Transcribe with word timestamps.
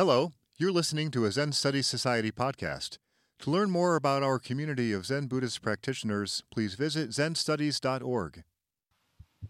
Hello, 0.00 0.32
you're 0.56 0.72
listening 0.72 1.10
to 1.10 1.26
a 1.26 1.30
Zen 1.30 1.52
Studies 1.52 1.86
Society 1.86 2.32
podcast. 2.32 2.96
To 3.40 3.50
learn 3.50 3.70
more 3.70 3.96
about 3.96 4.22
our 4.22 4.38
community 4.38 4.94
of 4.94 5.04
Zen 5.04 5.26
Buddhist 5.26 5.60
practitioners, 5.60 6.42
please 6.50 6.72
visit 6.72 7.10
zenstudies.org. 7.10 8.42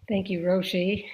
Thank 0.08 0.28
you, 0.28 0.40
Roshi. 0.40 1.06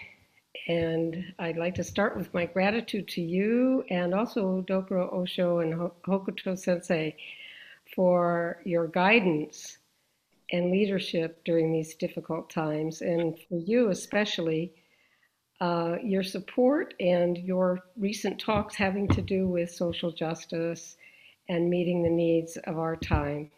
And 0.68 1.22
I'd 1.38 1.58
like 1.58 1.74
to 1.74 1.84
start 1.84 2.16
with 2.16 2.32
my 2.32 2.46
gratitude 2.46 3.08
to 3.08 3.20
you 3.20 3.84
and 3.90 4.14
also 4.14 4.64
Dokuro 4.66 5.12
Osho 5.12 5.58
and 5.58 5.74
Hokuto 5.74 6.58
Sensei 6.58 7.14
for 7.94 8.62
your 8.64 8.88
guidance 8.88 9.76
and 10.50 10.71
leadership 10.71 11.44
during 11.44 11.74
these 11.74 11.94
difficult 11.96 12.48
times, 12.48 13.03
and 13.03 13.38
for 13.38 13.58
you 13.58 13.90
especially, 13.90 14.72
uh, 15.60 15.96
your 16.02 16.23
support 16.23 16.95
and 17.00 17.38
your 17.38 17.80
recent 17.96 18.38
talks 18.38 18.74
having 18.74 19.09
to 19.09 19.23
do 19.23 19.48
with 19.48 19.70
social 19.70 20.10
justice 20.12 20.96
and 21.48 21.70
meeting 21.70 22.02
the 22.02 22.10
needs 22.10 22.56
of 22.64 22.78
our 22.78 22.97
time 22.97 23.51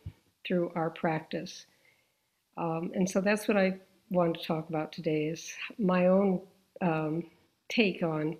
through 0.46 0.70
our 0.74 0.90
practice. 0.90 1.66
Um, 2.56 2.92
and 2.94 3.08
so 3.08 3.20
that's 3.20 3.48
what 3.48 3.56
I 3.56 3.78
want 4.10 4.38
to 4.38 4.46
talk 4.46 4.68
about 4.68 4.92
today 4.92 5.26
is 5.26 5.52
my 5.78 6.06
own 6.06 6.40
um, 6.80 7.24
take 7.68 8.02
on 8.02 8.36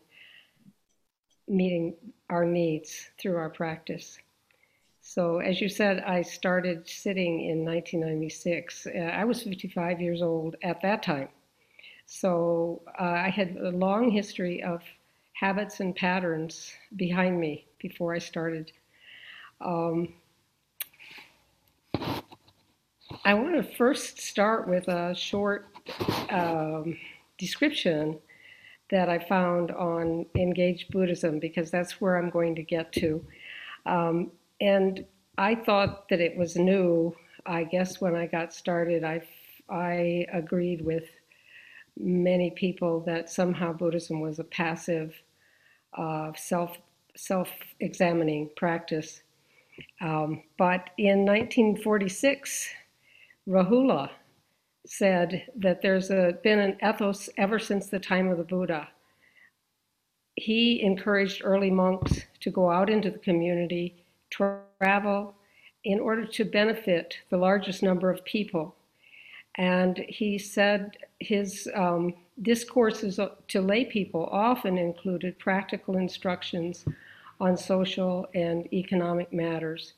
meeting 1.47 1.95
our 2.31 2.45
needs 2.45 3.11
through 3.21 3.37
our 3.37 3.51
practice. 3.51 4.19
So, 5.01 5.39
as 5.39 5.61
you 5.61 5.69
said, 5.69 6.01
I 6.01 6.23
started 6.23 6.87
sitting 6.87 7.49
in 7.49 7.65
1996. 7.65 8.87
Uh, 8.87 8.99
I 8.99 9.25
was 9.25 9.43
55 9.43 10.01
years 10.01 10.21
old 10.21 10.57
at 10.63 10.83
that 10.83 11.03
time. 11.03 11.29
So, 12.11 12.81
uh, 12.99 13.03
I 13.03 13.29
had 13.29 13.59
a 13.59 13.69
long 13.69 14.11
history 14.11 14.63
of 14.63 14.81
habits 15.35 15.81
and 15.81 15.95
patterns 15.95 16.73
behind 16.97 17.39
me 17.39 17.67
before 17.79 18.15
I 18.15 18.19
started. 18.19 18.73
Um, 19.61 20.15
I 23.27 23.35
want 23.35 23.57
to 23.57 23.63
first 23.77 24.21
start 24.21 24.67
with 24.67 24.89
a 24.89 25.15
short 25.15 25.67
um, 26.31 26.97
description 27.37 28.19
that 28.91 29.11
I 29.11 29.19
found 29.19 29.71
on 29.73 30.25
Engaged 30.35 30.91
Buddhism 30.91 31.39
because 31.39 31.71
that's 31.71 32.01
where 32.01 32.17
I'm 32.17 32.31
going 32.31 32.55
to 32.55 32.63
get 32.63 32.91
to. 32.93 33.23
Um, 33.85 34.31
and 34.63 35.05
I 35.37 35.55
thought 35.57 36.09
that 36.09 36.21
it 36.21 36.39
was 36.39 36.57
new. 36.57 37.15
I 37.45 37.65
guess 37.65 38.01
when 38.01 38.17
I 38.17 38.27
got 38.27 38.55
started, 38.55 39.05
I, 39.05 39.29
I 39.69 40.27
agreed 40.33 40.81
with 40.81 41.05
many 41.99 42.51
people 42.51 43.01
that 43.01 43.31
somehow 43.31 43.73
Buddhism 43.73 44.21
was 44.21 44.39
a 44.39 44.45
passive, 44.45 45.15
uh, 45.97 46.33
self 46.37 46.79
self 47.17 47.49
examining 47.81 48.51
practice. 48.57 49.23
Um, 50.01 50.43
but 50.57 50.91
in 50.99 51.25
1946, 51.25 52.69
Rahula 53.49 54.11
said 54.87 55.47
that 55.57 55.83
there's 55.83 56.11
a, 56.11 56.39
been 56.43 56.59
an 56.59 56.77
ethos 56.83 57.29
ever 57.37 57.59
since 57.59 57.89
the 57.89 57.99
time 57.99 58.29
of 58.29 58.39
the 58.39 58.45
Buddha. 58.45 58.89
He 60.37 60.81
encouraged 60.83 61.43
early 61.45 61.71
monks 61.71 62.23
to 62.41 62.51
go 62.51 62.71
out 62.71 62.89
into 62.89 63.11
the 63.11 63.19
community 63.19 64.05
travel 64.31 65.35
in 65.85 66.01
order 66.01 66.27
to 66.27 66.45
benefit 66.45 67.19
the 67.31 67.37
largest 67.37 67.83
number 67.83 68.11
of 68.11 68.25
people. 68.25 68.75
And 69.59 69.99
he 70.09 70.39
said 70.39 70.97
his 71.19 71.69
um, 71.75 72.15
discourses 72.43 73.19
to 73.49 73.61
lay 73.61 73.85
people 73.85 74.29
often 74.31 74.79
included 74.79 75.39
practical 75.39 75.97
instructions 75.97 76.85
on 77.41 77.57
social 77.57 78.27
and 78.35 78.73
economic 78.73 79.33
matters. 79.33 79.95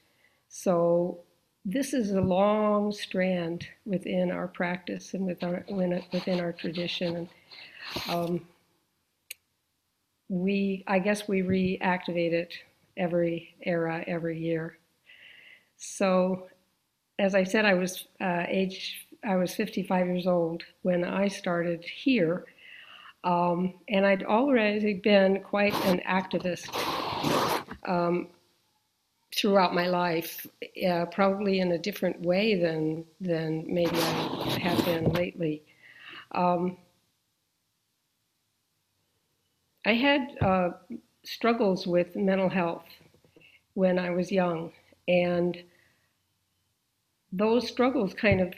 So 0.48 1.20
this 1.64 1.92
is 1.92 2.12
a 2.12 2.20
long 2.20 2.91
strand 2.91 3.66
within 3.84 4.31
our 4.31 4.48
practice 4.48 5.12
and 5.12 5.26
within 5.26 6.41
our 6.41 6.53
tradition. 6.53 7.16
And 7.16 7.28
um, 8.09 8.47
we, 10.31 10.84
I 10.87 11.00
guess, 11.00 11.28
we 11.28 11.43
reactivate 11.43 12.32
it 12.32 12.54
every 12.97 13.54
era, 13.62 14.03
every 14.06 14.38
year. 14.38 14.78
So, 15.76 16.49
as 17.19 17.34
I 17.34 17.44
said, 17.44 17.65
I 17.66 17.75
was 17.75 18.06
uh, 18.20 18.44
age 18.49 19.06
I 19.25 19.36
was 19.36 19.54
55 19.54 20.06
years 20.06 20.26
old 20.26 20.62
when 20.82 21.04
I 21.04 21.28
started 21.28 21.84
here, 21.84 22.47
um, 23.25 23.75
and 23.88 24.06
I'd 24.06 24.22
already 24.22 24.94
been 24.94 25.41
quite 25.42 25.75
an 25.84 26.00
activist 26.08 26.69
um, 27.86 28.28
throughout 29.36 29.75
my 29.75 29.88
life, 29.88 30.47
uh, 30.88 31.06
probably 31.06 31.60
in 31.60 31.72
a 31.72 31.78
different 31.78 32.20
way 32.22 32.54
than 32.54 33.04
than 33.20 33.64
maybe 33.72 33.97
I 33.97 34.58
have 34.62 34.84
been 34.84 35.12
lately. 35.12 35.62
Um, 36.32 36.78
I 39.84 39.94
had 39.94 40.37
uh, 40.41 40.70
struggles 41.25 41.87
with 41.87 42.16
mental 42.16 42.48
health 42.48 42.87
when 43.75 43.98
I 43.98 44.10
was 44.10 44.32
young, 44.32 44.72
and 45.08 45.62
those 47.32 47.68
struggles 47.68 48.14
kind 48.14 48.41
of 48.41 48.54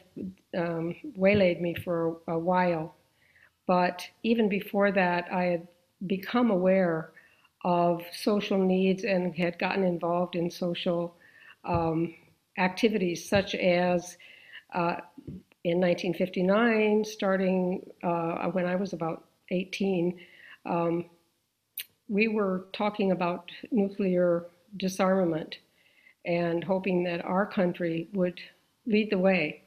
um, 0.56 0.94
waylaid 1.14 1.60
me 1.60 1.74
for 1.74 2.18
a, 2.26 2.38
while. 2.38 2.94
But 3.66 4.06
even 4.22 4.48
before 4.48 4.92
that, 4.92 5.32
I 5.32 5.44
had 5.44 5.68
become 6.06 6.50
aware 6.50 7.12
of 7.64 8.02
social 8.12 8.58
needs 8.58 9.04
and 9.04 9.34
had 9.36 9.58
gotten 9.58 9.84
involved 9.84 10.34
in 10.34 10.50
social 10.50 11.16
um, 11.64 12.14
activities 12.58 13.28
such 13.28 13.54
as 13.54 14.16
uh, 14.74 14.96
in 15.64 15.78
1959, 15.78 17.04
starting 17.04 17.88
uh, 18.02 18.48
when 18.48 18.66
I 18.66 18.74
was 18.74 18.92
about 18.92 19.24
18, 19.50 20.18
um, 20.66 21.04
we 22.08 22.26
were 22.28 22.66
talking 22.72 23.12
about 23.12 23.50
nuclear 23.70 24.46
disarmament 24.76 25.58
and 26.24 26.64
hoping 26.64 27.04
that 27.04 27.24
our 27.24 27.46
country 27.46 28.08
would 28.12 28.40
lead 28.86 29.10
the 29.10 29.18
way. 29.18 29.62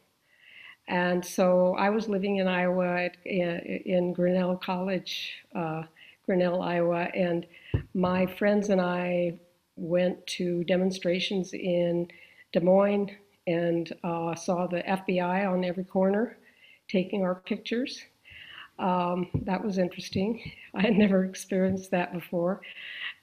And 0.88 1.26
so 1.26 1.76
I 1.76 1.90
was 1.90 2.08
living 2.08 2.38
in 2.38 2.48
Iowa 2.48 3.06
at, 3.06 3.18
in 3.26 4.14
Grinnell 4.14 4.56
College, 4.58 5.34
uh, 5.56 5.84
Grinnell, 6.26 6.62
Iowa, 6.62 7.08
and 7.16 7.46
my 7.94 8.26
friends 8.26 8.70
and 8.70 8.80
I 8.80 9.40
went 9.76 10.26
to 10.28 10.64
demonstrations 10.64 11.54
in 11.54 12.08
Des 12.54 12.60
Moines 12.60 13.12
and 13.48 13.94
uh, 14.04 14.36
saw 14.36 14.68
the 14.68 14.82
FBI 14.82 15.52
on 15.52 15.64
every 15.64 15.84
corner 15.84 16.38
taking 16.88 17.24
our 17.24 17.36
pictures. 17.36 18.02
Um, 18.78 19.28
that 19.46 19.64
was 19.64 19.78
interesting. 19.78 20.52
I 20.74 20.82
had 20.82 20.96
never 20.96 21.24
experienced 21.24 21.92
that 21.92 22.14
before. 22.14 22.62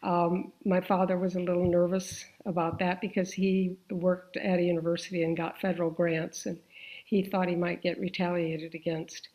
Um, 0.02 0.52
my 0.64 0.80
father 0.80 1.18
was 1.18 1.36
a 1.36 1.40
little 1.40 1.70
nervous 1.70 2.24
about 2.46 2.78
that 2.78 3.00
because 3.00 3.32
he 3.32 3.76
worked 3.90 4.36
at 4.36 4.58
a 4.58 4.62
university 4.62 5.22
and 5.22 5.36
got 5.36 5.60
federal 5.60 5.90
grants, 5.90 6.46
and 6.46 6.58
he 7.04 7.22
thought 7.22 7.48
he 7.48 7.54
might 7.54 7.82
get 7.82 8.00
retaliated 8.00 8.74
against. 8.74 9.28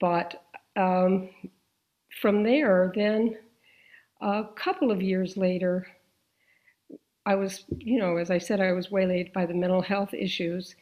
But 0.00 0.44
um, 0.76 1.30
from 2.20 2.42
there, 2.42 2.92
then 2.94 3.36
a 4.20 4.44
couple 4.54 4.90
of 4.90 5.02
years 5.02 5.36
later, 5.36 5.86
I 7.26 7.34
was, 7.34 7.64
you 7.78 7.98
know, 7.98 8.16
as 8.16 8.30
I 8.30 8.38
said, 8.38 8.60
I 8.60 8.72
was 8.72 8.90
waylaid 8.90 9.32
by 9.32 9.46
the 9.46 9.54
mental 9.54 9.82
health 9.82 10.14
issues, 10.14 10.74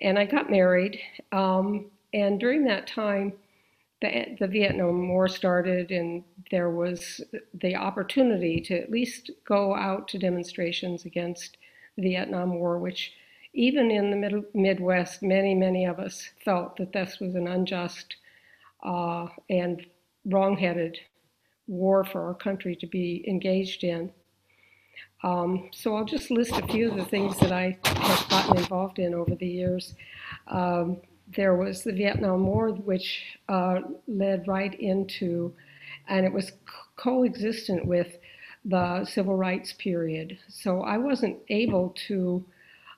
and 0.00 0.18
I 0.18 0.24
got 0.24 0.50
married. 0.50 0.98
Um, 1.32 1.90
and 2.12 2.40
during 2.40 2.64
that 2.64 2.86
time, 2.86 3.32
the, 4.00 4.36
the 4.38 4.46
Vietnam 4.46 5.08
War 5.08 5.28
started, 5.28 5.90
and 5.90 6.24
there 6.50 6.70
was 6.70 7.20
the 7.54 7.76
opportunity 7.76 8.60
to 8.62 8.80
at 8.80 8.90
least 8.90 9.30
go 9.46 9.74
out 9.74 10.08
to 10.08 10.18
demonstrations 10.18 11.04
against 11.04 11.58
the 11.96 12.02
Vietnam 12.02 12.54
War, 12.54 12.78
which 12.78 13.12
even 13.52 13.90
in 13.90 14.20
the 14.20 14.44
Midwest, 14.54 15.22
many, 15.22 15.54
many 15.54 15.84
of 15.84 15.98
us 15.98 16.30
felt 16.44 16.76
that 16.76 16.92
this 16.92 17.18
was 17.20 17.34
an 17.34 17.48
unjust 17.48 18.16
uh, 18.82 19.26
and 19.48 19.84
wrongheaded 20.26 20.98
war 21.66 22.04
for 22.04 22.26
our 22.26 22.34
country 22.34 22.76
to 22.76 22.86
be 22.86 23.24
engaged 23.28 23.84
in. 23.84 24.12
Um, 25.22 25.68
so 25.72 25.96
I'll 25.96 26.04
just 26.04 26.30
list 26.30 26.52
a 26.52 26.66
few 26.68 26.90
of 26.90 26.96
the 26.96 27.04
things 27.04 27.38
that 27.40 27.52
I 27.52 27.78
have 27.84 28.28
gotten 28.28 28.56
involved 28.56 28.98
in 28.98 29.14
over 29.14 29.34
the 29.34 29.46
years. 29.46 29.94
Um, 30.48 30.98
there 31.36 31.54
was 31.54 31.82
the 31.82 31.92
Vietnam 31.92 32.46
War, 32.46 32.70
which 32.70 33.38
uh, 33.48 33.80
led 34.06 34.48
right 34.48 34.78
into, 34.80 35.52
and 36.08 36.26
it 36.26 36.32
was 36.32 36.52
coexistent 36.96 37.86
with 37.86 38.18
the 38.64 39.04
civil 39.04 39.36
rights 39.36 39.72
period. 39.74 40.38
So 40.48 40.82
I 40.82 40.98
wasn't 40.98 41.38
able 41.48 41.94
to 42.08 42.44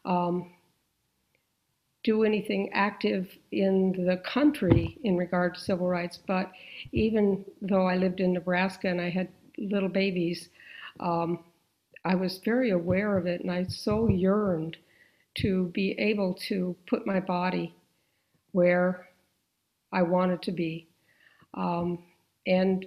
um, 0.05 0.53
do 2.03 2.25
anything 2.25 2.71
active 2.73 3.29
in 3.53 3.93
the 4.07 4.17
country 4.17 4.99
in 5.05 5.17
regard 5.17 5.55
to 5.55 5.61
civil 5.61 5.87
rights, 5.87 6.19
but 6.27 6.51
even 6.91 7.45
though 7.61 7.87
I 7.87 7.97
lived 7.97 8.21
in 8.21 8.33
Nebraska 8.33 8.89
and 8.89 9.01
I 9.01 9.11
had 9.11 9.29
little 9.57 9.89
babies, 9.89 10.49
um, 10.99 11.45
I 12.05 12.17
was 12.17 12.41
very 12.45 12.71
aware 12.71 13.17
of 13.17 13.27
it, 13.27 13.43
and 13.43 13.51
I 13.51 13.65
so 13.65 14.09
yearned 14.09 14.77
to 15.37 15.67
be 15.67 15.93
able 15.93 16.35
to 16.49 16.75
put 16.87 17.07
my 17.07 17.21
body 17.21 17.75
where 18.53 19.09
I 19.93 20.03
wanted 20.03 20.43
to 20.43 20.53
be. 20.53 20.89
Um, 21.55 21.99
and 22.47 22.87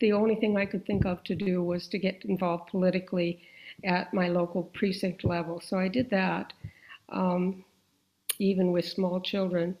the 0.00 0.12
only 0.12 0.36
thing 0.36 0.56
I 0.56 0.66
could 0.66 0.86
think 0.86 1.04
of 1.04 1.22
to 1.24 1.34
do 1.34 1.62
was 1.62 1.88
to 1.88 1.98
get 1.98 2.24
involved 2.24 2.70
politically 2.70 3.42
at 3.84 4.12
my 4.14 4.28
local 4.28 4.64
precinct 4.64 5.24
level. 5.24 5.60
So 5.60 5.78
I 5.78 5.88
did 5.88 6.10
that, 6.10 6.52
um, 7.08 7.64
even 8.38 8.72
with 8.72 8.86
small 8.86 9.20
children. 9.20 9.76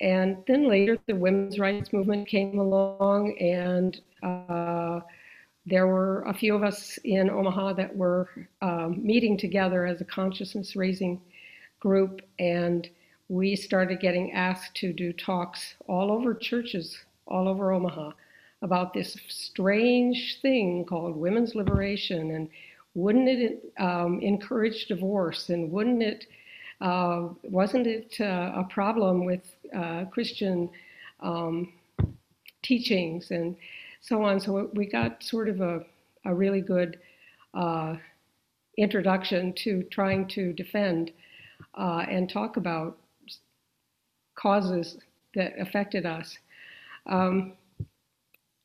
And 0.00 0.38
then 0.46 0.68
later, 0.68 0.98
the 1.06 1.14
women's 1.14 1.58
rights 1.58 1.92
movement 1.92 2.28
came 2.28 2.58
along, 2.58 3.36
and 3.38 4.00
uh, 4.22 5.00
there 5.66 5.88
were 5.88 6.22
a 6.22 6.34
few 6.34 6.54
of 6.54 6.62
us 6.62 6.98
in 7.04 7.28
Omaha 7.28 7.72
that 7.74 7.96
were 7.96 8.28
um, 8.62 9.04
meeting 9.04 9.36
together 9.36 9.86
as 9.86 10.00
a 10.00 10.04
consciousness 10.04 10.76
raising 10.76 11.20
group, 11.80 12.20
and 12.38 12.88
we 13.28 13.54
started 13.54 14.00
getting 14.00 14.32
asked 14.32 14.74
to 14.76 14.92
do 14.92 15.12
talks 15.12 15.74
all 15.86 16.10
over 16.10 16.34
churches 16.34 16.98
all 17.26 17.46
over 17.48 17.72
Omaha 17.72 18.12
about 18.62 18.92
this 18.92 19.16
strange 19.28 20.38
thing 20.40 20.84
called 20.84 21.16
women's 21.16 21.54
liberation 21.54 22.32
and 22.32 22.48
wouldn't 22.94 23.28
it 23.28 23.72
um, 23.78 24.18
encourage 24.20 24.86
divorce 24.86 25.50
and 25.50 25.70
wouldn't 25.70 26.02
it 26.02 26.24
uh, 26.80 27.28
wasn't 27.42 27.86
it 27.86 28.14
uh, 28.20 28.52
a 28.54 28.66
problem 28.70 29.24
with 29.24 29.42
uh, 29.76 30.04
Christian 30.06 30.70
um, 31.20 31.72
teachings 32.62 33.30
and 33.30 33.56
so 34.00 34.22
on. 34.22 34.40
So 34.40 34.70
we 34.74 34.86
got 34.86 35.22
sort 35.22 35.48
of 35.48 35.60
a, 35.60 35.84
a 36.24 36.34
really 36.34 36.60
good 36.60 36.98
uh, 37.54 37.96
introduction 38.76 39.52
to 39.54 39.82
trying 39.84 40.28
to 40.28 40.52
defend 40.52 41.10
uh, 41.74 42.04
and 42.08 42.30
talk 42.30 42.56
about 42.56 42.98
causes 44.38 44.98
that 45.34 45.58
affected 45.58 46.06
us. 46.06 46.38
Um, 47.06 47.54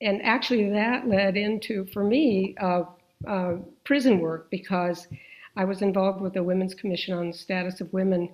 and 0.01 0.21
actually, 0.21 0.69
that 0.69 1.07
led 1.07 1.37
into, 1.37 1.85
for 1.93 2.03
me, 2.03 2.55
uh, 2.61 2.83
uh, 3.27 3.53
prison 3.85 4.19
work 4.19 4.49
because 4.51 5.07
I 5.55 5.63
was 5.63 5.81
involved 5.81 6.21
with 6.21 6.33
the 6.33 6.43
Women's 6.43 6.73
Commission 6.73 7.13
on 7.13 7.27
the 7.27 7.37
Status 7.37 7.79
of 7.79 7.91
Women 7.93 8.29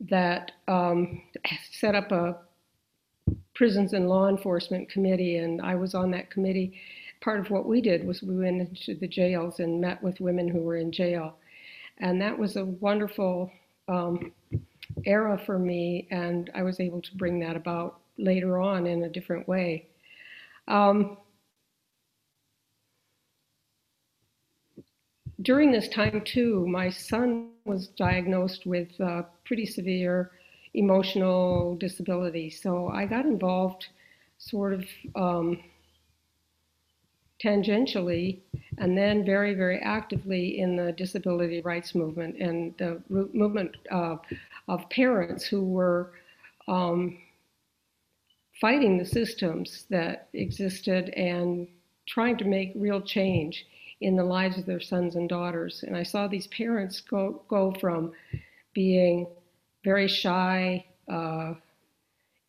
that 0.00 0.52
um, 0.66 1.22
set 1.70 1.94
up 1.94 2.10
a 2.10 2.36
prisons 3.54 3.92
and 3.92 4.08
law 4.08 4.28
enforcement 4.28 4.90
committee, 4.90 5.36
and 5.36 5.62
I 5.62 5.76
was 5.76 5.94
on 5.94 6.10
that 6.10 6.30
committee. 6.30 6.80
Part 7.20 7.40
of 7.40 7.50
what 7.50 7.66
we 7.66 7.80
did 7.80 8.04
was 8.06 8.22
we 8.22 8.36
went 8.36 8.60
into 8.60 8.98
the 8.98 9.08
jails 9.08 9.60
and 9.60 9.80
met 9.80 10.02
with 10.02 10.20
women 10.20 10.48
who 10.48 10.60
were 10.60 10.76
in 10.76 10.90
jail, 10.90 11.36
and 11.98 12.20
that 12.20 12.36
was 12.36 12.56
a 12.56 12.64
wonderful 12.64 13.50
um, 13.88 14.32
era 15.04 15.38
for 15.38 15.58
me, 15.58 16.06
and 16.10 16.50
I 16.54 16.62
was 16.62 16.80
able 16.80 17.02
to 17.02 17.16
bring 17.16 17.40
that 17.40 17.56
about 17.56 18.00
later 18.18 18.58
on 18.58 18.86
in 18.86 19.04
a 19.04 19.08
different 19.08 19.48
way. 19.48 19.86
Um, 20.68 21.16
during 25.42 25.72
this 25.72 25.88
time, 25.88 26.22
too, 26.24 26.66
my 26.66 26.90
son 26.90 27.50
was 27.64 27.88
diagnosed 27.88 28.66
with 28.66 28.88
pretty 29.44 29.66
severe 29.66 30.30
emotional 30.74 31.76
disability. 31.76 32.50
So 32.50 32.88
I 32.88 33.06
got 33.06 33.24
involved 33.24 33.88
sort 34.38 34.72
of 34.74 34.84
um, 35.14 35.58
tangentially 37.42 38.40
and 38.78 38.96
then 38.96 39.24
very, 39.24 39.54
very 39.54 39.78
actively 39.80 40.58
in 40.58 40.76
the 40.76 40.92
disability 40.92 41.60
rights 41.60 41.94
movement 41.94 42.36
and 42.38 42.74
the 42.78 43.02
movement 43.08 43.76
uh, 43.90 44.16
of 44.68 44.88
parents 44.90 45.44
who 45.44 45.64
were 45.64 46.12
um, 46.68 47.18
fighting 48.60 48.98
the 48.98 49.04
systems 49.04 49.86
that 49.90 50.28
existed 50.32 51.10
and 51.10 51.68
trying 52.06 52.36
to 52.36 52.44
make 52.44 52.72
real 52.74 53.00
change 53.00 53.66
in 54.00 54.16
the 54.16 54.24
lives 54.24 54.58
of 54.58 54.66
their 54.66 54.80
sons 54.80 55.16
and 55.16 55.28
daughters. 55.28 55.84
And 55.86 55.96
I 55.96 56.02
saw 56.02 56.26
these 56.26 56.46
parents 56.48 57.00
go, 57.00 57.42
go 57.48 57.72
from 57.80 58.12
being 58.74 59.26
very 59.84 60.08
shy, 60.08 60.84
uh, 61.08 61.54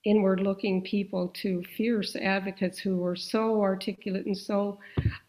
inward 0.06 0.40
looking 0.40 0.82
people 0.82 1.30
to 1.30 1.64
fierce 1.76 2.16
advocates 2.16 2.78
who 2.78 2.98
were 2.98 3.16
so 3.16 3.62
articulate 3.62 4.26
and 4.26 4.38
so 4.38 4.80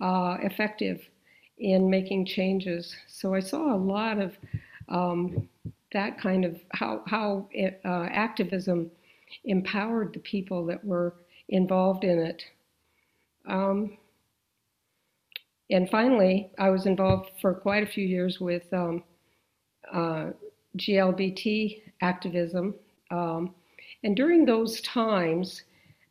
uh, 0.00 0.36
effective 0.42 1.08
in 1.58 1.88
making 1.88 2.26
changes. 2.26 2.94
So 3.08 3.34
I 3.34 3.40
saw 3.40 3.74
a 3.74 3.76
lot 3.76 4.18
of 4.18 4.36
um, 4.88 5.48
that 5.96 6.20
kind 6.20 6.44
of 6.44 6.60
how, 6.72 7.02
how 7.06 7.48
it, 7.52 7.80
uh, 7.82 8.06
activism 8.10 8.90
empowered 9.44 10.12
the 10.12 10.18
people 10.20 10.66
that 10.66 10.84
were 10.84 11.14
involved 11.48 12.04
in 12.04 12.18
it. 12.18 12.44
Um, 13.46 13.96
and 15.70 15.88
finally, 15.88 16.50
I 16.58 16.68
was 16.68 16.84
involved 16.84 17.30
for 17.40 17.54
quite 17.54 17.82
a 17.82 17.86
few 17.86 18.06
years 18.06 18.38
with 18.38 18.70
um, 18.74 19.04
uh, 19.90 20.26
GLBT 20.76 21.80
activism. 22.02 22.74
Um, 23.10 23.54
and 24.04 24.14
during 24.14 24.44
those 24.44 24.82
times, 24.82 25.62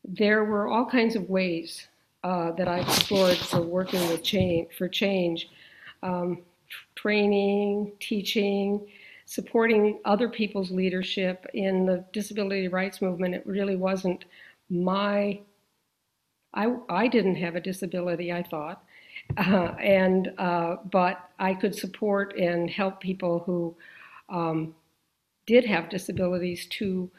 there 0.04 0.46
were 0.46 0.68
all 0.68 0.90
kinds 0.90 1.16
of 1.16 1.30
ways 1.30 1.88
uh, 2.24 2.54
that 2.54 2.68
I 2.68 2.80
explored 2.80 3.38
for 3.38 3.62
working 3.62 4.02
with 4.10 4.24
change, 4.24 4.70
for 4.76 4.90
change, 4.90 5.48
um, 6.02 6.42
training, 6.96 7.92
teaching, 8.00 8.88
supporting 9.26 10.00
other 10.06 10.30
people's 10.30 10.72
leadership 10.72 11.46
in 11.54 11.86
the 11.86 12.06
disability 12.14 12.68
rights 12.68 13.02
movement. 13.02 13.36
It 13.36 13.46
really 13.46 13.76
wasn't 13.76 14.26
my. 14.70 15.40
I 16.54 16.76
I 16.90 17.08
didn't 17.08 17.36
have 17.36 17.56
a 17.56 17.62
disability. 17.62 18.32
I 18.32 18.44
thought. 18.44 18.84
Uh, 19.38 19.74
and 19.80 20.34
uh, 20.38 20.78
but 20.92 21.30
I 21.40 21.54
could 21.54 21.76
support 21.76 22.38
and 22.38 22.70
help 22.70 23.00
people 23.00 23.40
who 23.40 23.76
um, 24.30 24.76
did 25.46 25.66
have 25.66 25.90
disabilities 25.90 26.68
to 26.68 27.10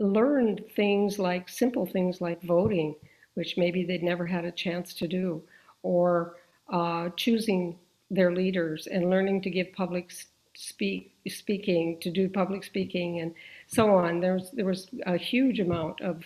learn 0.00 0.58
things 0.76 1.18
like 1.18 1.48
simple 1.48 1.86
things 1.86 2.20
like 2.20 2.42
voting, 2.42 2.94
which 3.34 3.56
maybe 3.56 3.84
they'd 3.84 4.02
never 4.02 4.26
had 4.26 4.44
a 4.44 4.52
chance 4.52 4.94
to 4.94 5.08
do, 5.08 5.42
or 5.82 6.36
uh, 6.72 7.10
choosing 7.16 7.78
their 8.10 8.32
leaders 8.34 8.86
and 8.86 9.10
learning 9.10 9.42
to 9.42 9.50
give 9.50 9.72
public 9.72 10.10
speak, 10.60 11.14
speaking, 11.28 12.00
to 12.00 12.10
do 12.10 12.28
public 12.28 12.64
speaking, 12.64 13.20
and 13.20 13.32
so 13.68 13.94
on. 13.94 14.18
There 14.18 14.34
was 14.34 14.50
there 14.50 14.66
was 14.66 14.88
a 15.06 15.16
huge 15.16 15.60
amount 15.60 16.00
of 16.00 16.24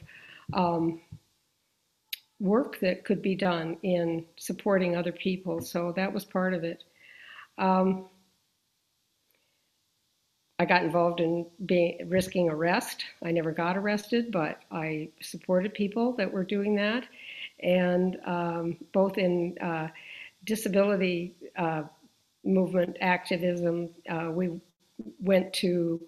um, 0.54 1.02
work 2.40 2.80
that 2.80 3.04
could 3.04 3.20
be 3.20 3.34
done 3.34 3.76
in 3.82 4.24
supporting 4.36 4.96
other 4.96 5.12
people. 5.12 5.60
So 5.60 5.92
that 5.96 6.12
was 6.12 6.24
part 6.24 6.54
of 6.54 6.64
it. 6.64 6.82
Um, 7.58 8.06
I 10.58 10.64
got 10.64 10.82
involved 10.82 11.20
in 11.20 11.46
being 11.66 11.98
risking 12.08 12.48
arrest. 12.48 13.04
I 13.22 13.32
never 13.32 13.52
got 13.52 13.76
arrested, 13.76 14.32
but 14.32 14.62
I 14.70 15.10
supported 15.20 15.74
people 15.74 16.12
that 16.14 16.32
were 16.32 16.44
doing 16.44 16.74
that, 16.76 17.04
and 17.60 18.16
um, 18.24 18.78
both 18.92 19.18
in 19.18 19.58
uh, 19.58 19.88
disability 20.44 21.34
uh, 21.56 21.82
movement 22.44 22.96
activism. 23.00 23.90
Uh, 24.08 24.30
we 24.30 24.60
went 25.20 25.52
to 25.54 26.00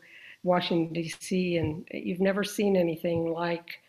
Washington 0.42 0.92
D.C. 0.92 1.56
and 1.56 1.86
you've 1.92 2.20
never 2.20 2.44
seen 2.44 2.76
anything 2.76 3.32
like 3.32 3.80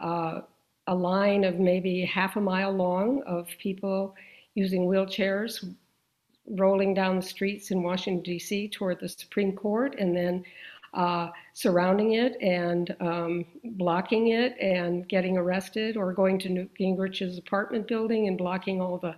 uh, 0.00 0.40
a 0.86 0.94
line 0.94 1.44
of 1.44 1.58
maybe 1.58 2.04
half 2.04 2.36
a 2.36 2.40
mile 2.40 2.72
long 2.72 3.22
of 3.26 3.48
people 3.58 4.14
using 4.54 4.82
wheelchairs 4.82 5.74
rolling 6.50 6.92
down 6.92 7.16
the 7.16 7.22
streets 7.22 7.70
in 7.70 7.82
Washington, 7.82 8.22
D.C. 8.22 8.68
toward 8.68 9.00
the 9.00 9.08
Supreme 9.08 9.56
Court 9.56 9.94
and 9.98 10.14
then 10.14 10.44
uh, 10.92 11.30
surrounding 11.54 12.12
it 12.12 12.36
and 12.40 12.94
um, 13.00 13.44
blocking 13.64 14.28
it 14.28 14.56
and 14.60 15.08
getting 15.08 15.36
arrested 15.36 15.96
or 15.96 16.12
going 16.12 16.38
to 16.38 16.48
Newt 16.48 16.70
Gingrich's 16.78 17.38
apartment 17.38 17.88
building 17.88 18.28
and 18.28 18.38
blocking 18.38 18.80
all 18.80 18.98
the 18.98 19.16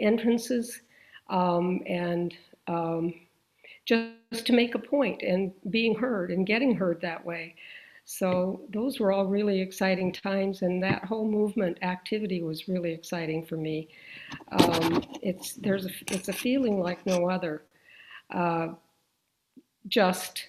entrances 0.00 0.80
um, 1.28 1.82
and 1.86 2.34
um, 2.68 3.14
just 3.86 4.12
to 4.46 4.52
make 4.52 4.74
a 4.74 4.78
point 4.78 5.22
and 5.22 5.52
being 5.70 5.94
heard 5.94 6.30
and 6.30 6.46
getting 6.46 6.74
heard 6.74 7.00
that 7.00 7.24
way. 7.24 7.54
So 8.06 8.60
those 8.70 9.00
were 9.00 9.12
all 9.12 9.26
really 9.26 9.60
exciting 9.60 10.12
times, 10.12 10.62
and 10.62 10.82
that 10.82 11.04
whole 11.04 11.26
movement 11.26 11.78
activity 11.82 12.42
was 12.42 12.68
really 12.68 12.92
exciting 12.92 13.44
for 13.46 13.56
me. 13.56 13.88
Um, 14.52 15.02
it's 15.22 15.54
there's 15.54 15.86
a, 15.86 15.90
it's 16.10 16.28
a 16.28 16.32
feeling 16.32 16.80
like 16.80 17.04
no 17.06 17.28
other. 17.30 17.62
Uh, 18.30 18.68
just 19.88 20.48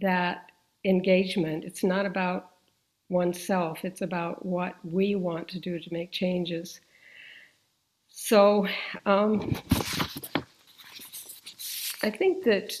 that 0.00 0.50
engagement. 0.84 1.64
It's 1.64 1.84
not 1.84 2.06
about 2.06 2.50
oneself. 3.08 3.84
It's 3.84 4.02
about 4.02 4.44
what 4.44 4.74
we 4.84 5.14
want 5.14 5.48
to 5.48 5.60
do 5.60 5.78
to 5.78 5.92
make 5.92 6.12
changes. 6.12 6.80
So 8.20 8.66
um, 9.06 9.54
I 12.02 12.10
think 12.10 12.44
that 12.44 12.74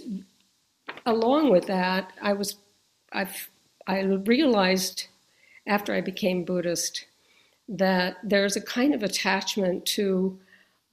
along 1.06 1.50
with 1.50 1.66
that, 1.68 2.12
I 2.20 2.32
was, 2.34 2.56
I've, 3.12 3.48
I 3.86 4.00
realized 4.00 5.06
after 5.66 5.94
I 5.94 6.02
became 6.02 6.44
Buddhist 6.44 7.06
that 7.68 8.16
there's 8.24 8.56
a 8.56 8.60
kind 8.60 8.92
of 8.92 9.02
attachment 9.02 9.86
to 9.86 10.38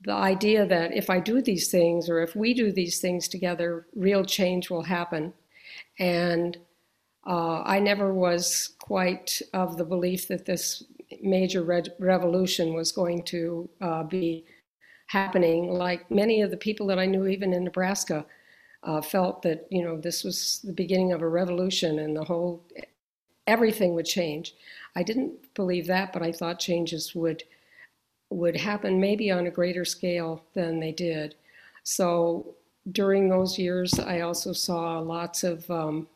the 0.04 0.14
idea 0.14 0.66
that 0.66 0.96
if 0.96 1.10
I 1.10 1.20
do 1.20 1.42
these 1.42 1.70
things 1.70 2.08
or 2.08 2.22
if 2.22 2.36
we 2.36 2.54
do 2.54 2.72
these 2.72 3.02
things 3.02 3.28
together, 3.28 3.88
real 3.96 4.24
change 4.24 4.70
will 4.70 4.84
happen. 4.84 5.34
And 5.98 6.56
uh, 7.26 7.64
I 7.64 7.80
never 7.80 8.14
was 8.14 8.76
quite 8.80 9.42
of 9.54 9.78
the 9.78 9.86
belief 9.86 10.28
that 10.28 10.46
this 10.46 10.84
major 11.22 11.64
re- 11.64 11.84
revolution 12.00 12.74
was 12.74 12.92
going 12.92 13.24
to 13.24 13.70
uh, 13.82 14.04
be 14.04 14.46
happening. 15.08 15.72
Like 15.72 16.10
many 16.10 16.42
of 16.42 16.52
the 16.52 16.58
people 16.58 16.88
that 16.88 17.00
I 17.00 17.06
knew, 17.06 17.28
even 17.28 17.54
in 17.54 17.64
Nebraska, 17.64 18.26
uh, 18.84 19.02
felt 19.02 19.42
that 19.42 19.68
you 19.70 19.84
know 19.84 20.00
this 20.00 20.24
was 20.24 20.62
the 20.64 20.74
beginning 20.74 21.12
of 21.12 21.22
a 21.22 21.28
revolution 21.28 22.00
and 22.00 22.16
the 22.16 22.24
whole 22.24 22.64
everything 23.48 23.94
would 23.94 24.06
change. 24.06 24.56
I 24.96 25.04
didn't 25.04 25.54
believe 25.54 25.88
that, 25.88 26.14
but 26.14 26.22
I 26.22 26.32
thought 26.32 26.60
changes 26.60 27.16
would 27.16 27.44
would 28.30 28.58
happen 28.58 29.00
maybe 29.00 29.32
on 29.32 29.48
a 29.48 29.52
greater 29.52 29.86
scale 29.86 30.44
than 30.54 30.80
they 30.80 30.92
did. 30.92 31.36
So 31.84 32.56
during 32.92 33.30
those 33.30 33.58
years, 33.58 34.00
I 34.00 34.22
also 34.22 34.52
saw 34.52 35.00
lots 35.00 35.44
of 35.44 35.70
um, 35.70 36.08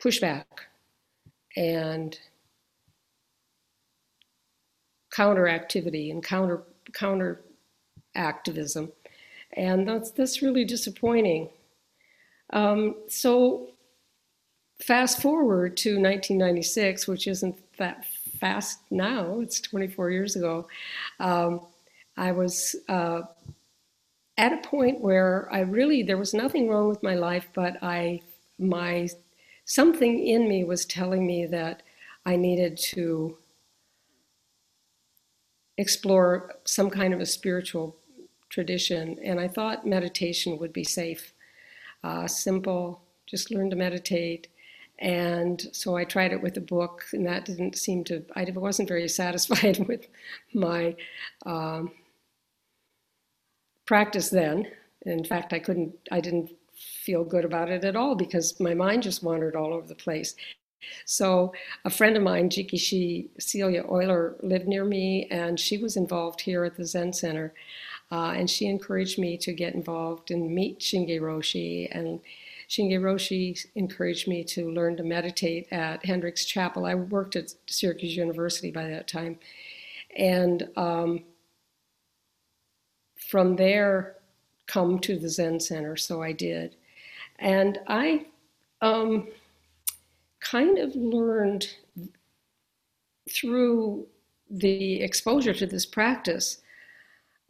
pushback 0.00 0.44
and 1.56 2.18
counter 5.18 5.48
activity 5.48 6.12
and 6.12 6.22
counter 6.22 6.62
counter 6.92 7.40
activism, 8.14 8.92
and 9.54 9.88
that's 9.88 10.12
that's 10.12 10.42
really 10.42 10.64
disappointing. 10.64 11.48
Um, 12.52 12.94
so 13.08 13.70
fast 14.80 15.20
forward 15.20 15.76
to 15.78 16.00
1996, 16.00 17.08
which 17.08 17.26
isn't 17.26 17.56
that 17.78 18.04
fast 18.38 18.78
now. 18.92 19.40
It's 19.40 19.60
24 19.60 20.12
years 20.12 20.36
ago. 20.36 20.68
Um, 21.18 21.62
I 22.16 22.30
was 22.30 22.76
uh, 22.88 23.22
at 24.36 24.52
a 24.52 24.68
point 24.68 25.00
where 25.00 25.52
I 25.52 25.60
really 25.62 26.04
there 26.04 26.16
was 26.16 26.32
nothing 26.32 26.68
wrong 26.68 26.88
with 26.88 27.02
my 27.02 27.16
life, 27.16 27.48
but 27.54 27.76
I 27.82 28.22
my 28.60 29.08
something 29.64 30.24
in 30.24 30.48
me 30.48 30.62
was 30.62 30.86
telling 30.86 31.26
me 31.26 31.44
that 31.46 31.82
I 32.24 32.36
needed 32.36 32.78
to 32.92 33.36
explore 35.78 36.56
some 36.64 36.90
kind 36.90 37.14
of 37.14 37.20
a 37.20 37.26
spiritual 37.26 37.96
tradition, 38.50 39.18
and 39.24 39.40
I 39.40 39.48
thought 39.48 39.86
meditation 39.86 40.58
would 40.58 40.72
be 40.72 40.84
safe, 40.84 41.32
uh, 42.04 42.26
simple, 42.26 43.00
just 43.26 43.50
learn 43.50 43.70
to 43.70 43.76
meditate. 43.76 44.48
And 44.98 45.64
so 45.72 45.96
I 45.96 46.04
tried 46.04 46.32
it 46.32 46.42
with 46.42 46.56
a 46.56 46.60
book, 46.60 47.04
and 47.12 47.24
that 47.26 47.44
didn't 47.44 47.78
seem 47.78 48.02
to, 48.04 48.24
I 48.34 48.44
wasn't 48.50 48.88
very 48.88 49.08
satisfied 49.22 49.86
with 49.86 50.08
my 50.52 50.96
um, 51.46 51.92
practice 53.86 54.30
then. 54.30 54.66
In 55.02 55.24
fact, 55.24 55.52
I 55.52 55.60
couldn't, 55.60 55.94
I 56.10 56.20
didn't 56.20 56.50
feel 56.74 57.24
good 57.24 57.44
about 57.44 57.70
it 57.70 57.84
at 57.84 57.96
all 57.96 58.14
because 58.14 58.58
my 58.60 58.74
mind 58.74 59.02
just 59.04 59.22
wandered 59.22 59.54
all 59.54 59.72
over 59.72 59.86
the 59.86 59.94
place. 59.94 60.34
So 61.04 61.52
a 61.84 61.90
friend 61.90 62.16
of 62.16 62.22
mine, 62.22 62.50
Jikishi 62.50 63.28
Celia 63.38 63.84
Euler, 63.84 64.36
lived 64.42 64.68
near 64.68 64.84
me, 64.84 65.26
and 65.30 65.58
she 65.58 65.78
was 65.78 65.96
involved 65.96 66.40
here 66.42 66.64
at 66.64 66.76
the 66.76 66.86
Zen 66.86 67.12
Center. 67.12 67.54
Uh, 68.10 68.32
and 68.36 68.48
she 68.48 68.66
encouraged 68.66 69.18
me 69.18 69.36
to 69.36 69.52
get 69.52 69.74
involved 69.74 70.30
and 70.30 70.54
meet 70.54 70.80
Shinge 70.80 71.20
Roshi. 71.20 71.88
And 71.90 72.20
Shinge 72.68 72.98
Roshi 72.98 73.66
encouraged 73.74 74.26
me 74.26 74.44
to 74.44 74.70
learn 74.70 74.96
to 74.96 75.02
meditate 75.02 75.68
at 75.70 76.04
Hendricks 76.04 76.44
Chapel. 76.44 76.86
I 76.86 76.94
worked 76.94 77.36
at 77.36 77.54
Syracuse 77.66 78.16
University 78.16 78.70
by 78.70 78.88
that 78.88 79.08
time. 79.08 79.38
And 80.16 80.68
um, 80.76 81.24
from 83.16 83.56
there, 83.56 84.16
come 84.66 84.98
to 85.00 85.18
the 85.18 85.28
Zen 85.28 85.60
Center. 85.60 85.96
So 85.96 86.22
I 86.22 86.32
did. 86.32 86.76
And 87.38 87.78
I 87.86 88.26
um, 88.80 89.28
kind 90.50 90.78
of 90.78 90.94
learned 90.94 91.66
through 93.30 94.06
the 94.50 95.02
exposure 95.02 95.52
to 95.52 95.66
this 95.66 95.84
practice 95.84 96.58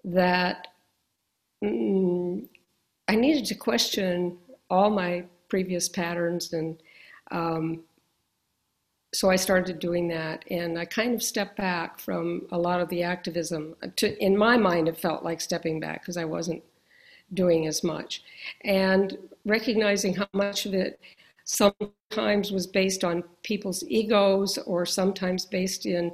that 0.05 0.69
mm, 1.63 2.47
I 3.07 3.15
needed 3.15 3.45
to 3.47 3.55
question 3.55 4.39
all 4.71 4.91
my 4.91 5.25
previous 5.49 5.89
patterns 5.89 6.53
and 6.53 6.81
um, 7.31 7.85
so 9.15 9.31
I 9.31 9.37
started 9.37 9.79
doing 9.79 10.09
that, 10.09 10.45
and 10.51 10.79
I 10.79 10.85
kind 10.85 11.15
of 11.15 11.23
stepped 11.23 11.57
back 11.57 11.99
from 11.99 12.47
a 12.51 12.59
lot 12.59 12.81
of 12.81 12.91
the 12.91 13.03
activism. 13.03 13.75
To, 13.97 14.23
in 14.23 14.37
my 14.37 14.59
mind, 14.59 14.87
it 14.87 14.99
felt 14.99 15.25
like 15.25 15.41
stepping 15.41 15.81
back 15.81 16.03
because 16.03 16.19
I 16.19 16.27
wasn't 16.27 16.63
doing 17.33 17.67
as 17.67 17.83
much, 17.83 18.23
and 18.65 19.17
recognizing 19.47 20.15
how 20.15 20.29
much 20.35 20.67
of 20.67 20.75
it 20.75 21.01
sometimes 21.49 22.53
was 22.53 22.67
based 22.67 23.05
on 23.05 23.25
people's 23.43 23.83
egos, 23.89 24.59
or 24.59 24.85
sometimes 24.85 25.47
based 25.47 25.87
in 25.87 26.13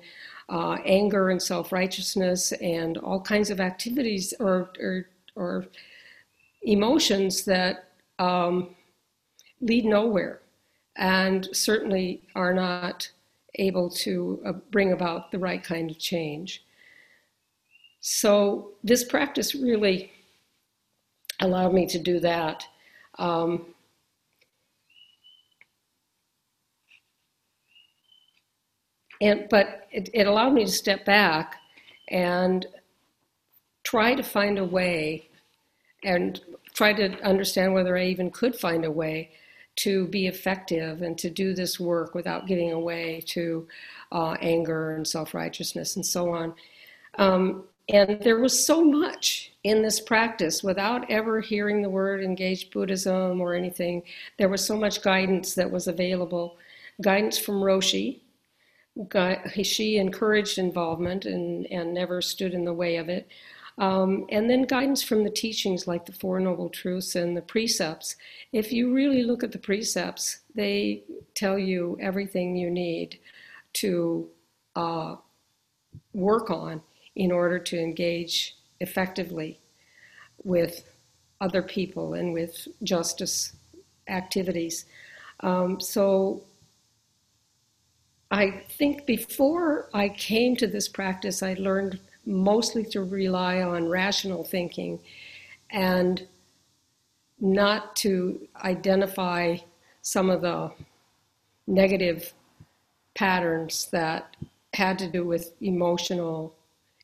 uh, 0.49 0.77
anger 0.85 1.31
and 1.31 1.43
self-righteousness, 1.43 2.53
and 2.53 2.99
all 2.99 3.21
kinds 3.21 3.51
of 3.51 3.61
activities 3.61 4.33
or 4.39 4.71
or, 4.81 5.07
or 5.35 5.67
emotions 6.63 7.45
that 7.45 7.91
um, 8.19 8.75
lead 9.61 9.85
nowhere 9.85 10.41
and 10.97 11.49
certainly 11.53 12.23
are 12.37 12.55
not 12.55 13.11
able 13.57 13.91
to 13.91 14.41
uh, 14.47 14.53
bring 14.71 14.93
about 14.93 15.33
the 15.33 15.39
right 15.39 15.65
kind 15.65 15.91
of 15.91 15.99
change. 15.99 16.65
So, 18.01 18.73
this 18.85 19.03
practice 19.03 19.55
really 19.55 20.13
allowed 21.41 21.75
me 21.75 21.87
to 21.87 21.99
do 21.99 22.21
that. 22.21 22.65
Um, 23.19 23.74
and, 29.21 29.47
but 29.51 29.87
it, 29.91 30.11
it 30.13 30.27
allowed 30.27 30.53
me 30.53 30.65
to 30.65 30.71
step 30.71 31.05
back 31.05 31.57
and 32.09 32.67
try 33.83 34.15
to 34.15 34.23
find 34.23 34.59
a 34.59 34.65
way 34.65 35.29
and 36.03 36.41
try 36.75 36.93
to 36.93 37.21
understand 37.23 37.73
whether 37.75 37.97
I 37.97 38.07
even 38.07 38.31
could 38.31 38.57
find 38.57 38.85
a 38.85 38.91
way 38.91 39.31
to 39.77 40.07
be 40.09 40.27
effective 40.27 41.03
and 41.03 41.19
to 41.19 41.31
do 41.31 41.55
this 41.55 41.81
work 41.81 42.15
without 42.15 42.47
giving 42.47 42.73
away 42.73 43.23
to 43.29 43.67
uh, 44.13 44.37
anger 44.41 44.95
and 44.95 45.07
self 45.07 45.35
righteousness 45.35 45.97
and 45.97 46.05
so 46.07 46.31
on. 46.31 46.55
Um, 47.19 47.65
and 47.89 48.21
there 48.23 48.39
was 48.39 48.67
so 48.67 48.83
much 48.83 49.53
in 49.63 49.83
this 49.83 50.01
practice 50.01 50.63
without 50.63 51.11
ever 51.11 51.41
hearing 51.41 51.83
the 51.83 51.91
word 51.91 52.23
engaged 52.23 52.73
Buddhism 52.73 53.41
or 53.41 53.55
anything. 53.55 54.03
There 54.39 54.49
was 54.49 54.65
so 54.65 54.77
much 54.77 55.03
guidance 55.03 55.55
that 55.55 55.71
was 55.71 55.87
available 55.87 56.57
guidance 57.03 57.39
from 57.39 57.57
Roshi. 57.57 58.21
She 59.63 59.97
encouraged 59.97 60.59
involvement 60.59 61.25
and, 61.25 61.67
and 61.67 61.93
never 61.93 62.23
stood 62.23 62.55
in 62.55 62.65
the 62.65 62.73
way 62.73 62.97
of 62.97 63.09
it. 63.09 63.29
Um, 63.77 64.27
and 64.31 64.49
then 64.49 64.63
guidance 64.63 65.03
from 65.03 65.25
the 65.25 65.31
teachings 65.31 65.89
like 65.89 66.07
the 66.07 66.13
Four 66.13 66.39
Noble 66.39 66.69
Truths 66.69 67.17
and 67.17 67.37
the 67.37 67.43
precepts. 67.43 68.15
If 68.53 68.73
you 68.73 68.95
really 68.95 69.25
look 69.25 69.43
at 69.43 69.51
the 69.51 69.59
precepts, 69.59 70.39
they 70.55 71.03
tell 71.35 71.59
you 71.59 71.99
everything 72.01 72.57
you 72.57 72.71
need 72.71 73.19
to 73.75 74.29
uh, 74.77 75.17
work 76.13 76.51
on 76.51 76.83
in 77.17 77.33
order 77.33 77.59
to 77.59 77.79
engage 77.79 78.57
effectively 78.81 79.59
with 80.45 80.85
other 81.41 81.63
people 81.63 82.15
and 82.15 82.33
with 82.33 82.69
justice 82.85 83.55
activities. 84.09 84.87
Um, 85.41 85.81
so 85.81 86.43
I 88.31 88.63
think 88.71 89.07
before 89.07 89.89
I 89.95 90.09
came 90.09 90.57
to 90.57 90.67
this 90.67 90.89
practice, 90.89 91.43
I 91.43 91.55
learned 91.55 92.01
mostly 92.27 92.85
to 92.87 93.03
rely 93.03 93.63
on 93.63 93.89
rational 93.89 94.45
thinking 94.45 94.99
and 95.71 96.27
not 97.41 97.95
to 97.97 98.49
identify 98.65 99.57
some 100.03 100.31
of 100.31 100.43
the 100.43 100.73
negative 101.67 102.33
patterns 103.15 103.89
that 103.93 104.37
had 104.73 104.99
to 104.99 105.09
do 105.09 105.25
with 105.25 105.55
emotional 105.61 106.55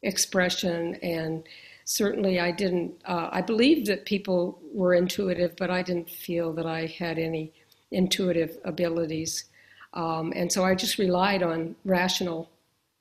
expression. 0.02 0.94
And 0.96 1.44
certainly 1.90 2.38
i 2.38 2.52
didn't 2.52 2.92
uh, 3.06 3.28
i 3.32 3.40
believed 3.40 3.84
that 3.84 4.04
people 4.04 4.60
were 4.72 4.94
intuitive 4.94 5.56
but 5.56 5.70
i 5.70 5.82
didn't 5.82 6.08
feel 6.08 6.52
that 6.52 6.64
i 6.64 6.86
had 6.86 7.18
any 7.18 7.52
intuitive 7.90 8.58
abilities 8.64 9.46
um, 9.94 10.32
and 10.36 10.52
so 10.52 10.64
i 10.64 10.74
just 10.74 10.98
relied 10.98 11.42
on 11.42 11.74
rational 11.84 12.48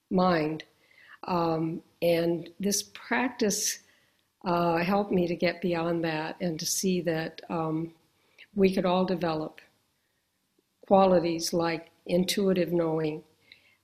mind 0.09 0.63
um, 1.27 1.81
and 2.01 2.49
this 2.59 2.83
practice 2.83 3.79
uh, 4.45 4.77
helped 4.77 5.11
me 5.11 5.27
to 5.27 5.35
get 5.35 5.61
beyond 5.61 6.03
that 6.03 6.35
and 6.39 6.59
to 6.59 6.65
see 6.65 7.01
that 7.01 7.41
um, 7.49 7.91
we 8.55 8.73
could 8.73 8.85
all 8.85 9.05
develop 9.05 9.59
qualities 10.87 11.53
like 11.53 11.91
intuitive 12.05 12.71
knowing, 12.71 13.21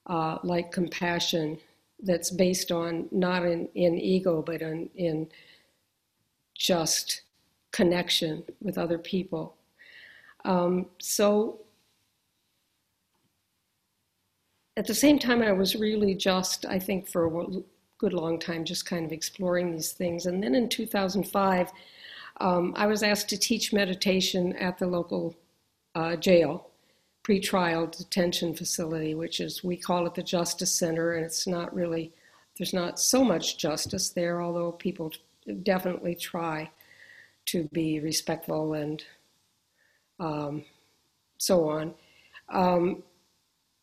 uh, 0.08 0.38
like 0.44 0.72
compassion, 0.72 1.58
that's 2.04 2.30
based 2.30 2.72
on 2.72 3.08
not 3.12 3.46
in, 3.46 3.70
in 3.76 3.98
ego, 3.98 4.42
but 4.42 4.62
in, 4.62 4.90
in 4.96 5.28
just 6.56 7.22
connection 7.72 8.44
with 8.62 8.78
other 8.78 8.98
people. 8.98 9.56
Um, 10.44 10.88
so 11.00 11.60
at 14.78 14.86
the 14.86 14.94
same 14.94 15.20
time, 15.20 15.42
I 15.42 15.52
was 15.52 15.76
really 15.76 16.16
just, 16.16 16.66
I 16.66 16.80
think, 16.80 17.08
for 17.08 17.28
a 17.28 17.48
good 17.98 18.14
long 18.14 18.40
time, 18.40 18.66
just 18.66 18.86
kind 18.86 19.06
of 19.06 19.12
exploring 19.12 19.72
these 19.72 19.94
things. 19.94 20.26
And 20.26 20.44
then 20.44 20.54
in 20.54 20.68
2005, 20.68 21.72
um, 22.42 22.74
I 22.76 22.86
was 22.86 23.02
asked 23.02 23.30
to 23.30 23.38
teach 23.38 23.72
meditation 23.72 24.54
at 24.58 24.78
the 24.78 24.88
local 24.88 25.36
uh, 25.96 26.18
jail, 26.18 26.70
pretrial 27.24 27.90
detention 27.96 28.54
facility, 28.54 29.16
which 29.16 29.40
is, 29.40 29.64
we 29.64 29.78
call 29.78 30.06
it 30.08 30.14
the 30.14 30.24
Justice 30.24 30.76
Center, 30.76 31.14
and 31.14 31.26
it's 31.26 31.48
not 31.48 31.74
really, 31.74 32.12
there's 32.58 32.74
not 32.74 33.00
so 33.00 33.24
much 33.24 33.58
justice 33.58 34.10
there, 34.10 34.42
although 34.42 34.74
people 34.74 35.14
definitely 35.64 36.16
try 36.16 36.70
to 37.46 37.70
be 37.72 38.00
respectful 38.02 38.74
and 38.74 39.04
um, 40.20 40.66
so 41.38 41.70
on. 41.70 41.94
Um, 42.50 43.04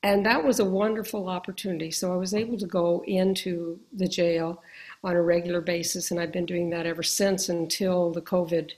and 0.02 0.26
that 0.26 0.44
was 0.44 0.59
a 0.59 0.64
wonderful 0.64 1.28
opportunity. 1.28 1.90
So 1.90 2.12
I 2.12 2.16
was 2.16 2.35
able 2.35 2.59
to 2.59 2.66
go 2.66 3.04
into 3.06 3.78
the 3.92 4.09
jail 4.09 4.62
on 5.04 5.14
a 5.14 5.23
regular 5.23 5.61
basis, 5.61 6.11
and 6.11 6.18
I've 6.18 6.32
been 6.32 6.47
doing 6.47 6.71
that 6.71 6.87
ever 6.87 7.02
since 7.02 7.49
until 7.49 8.11
the 8.11 8.23
COVID 8.23 8.73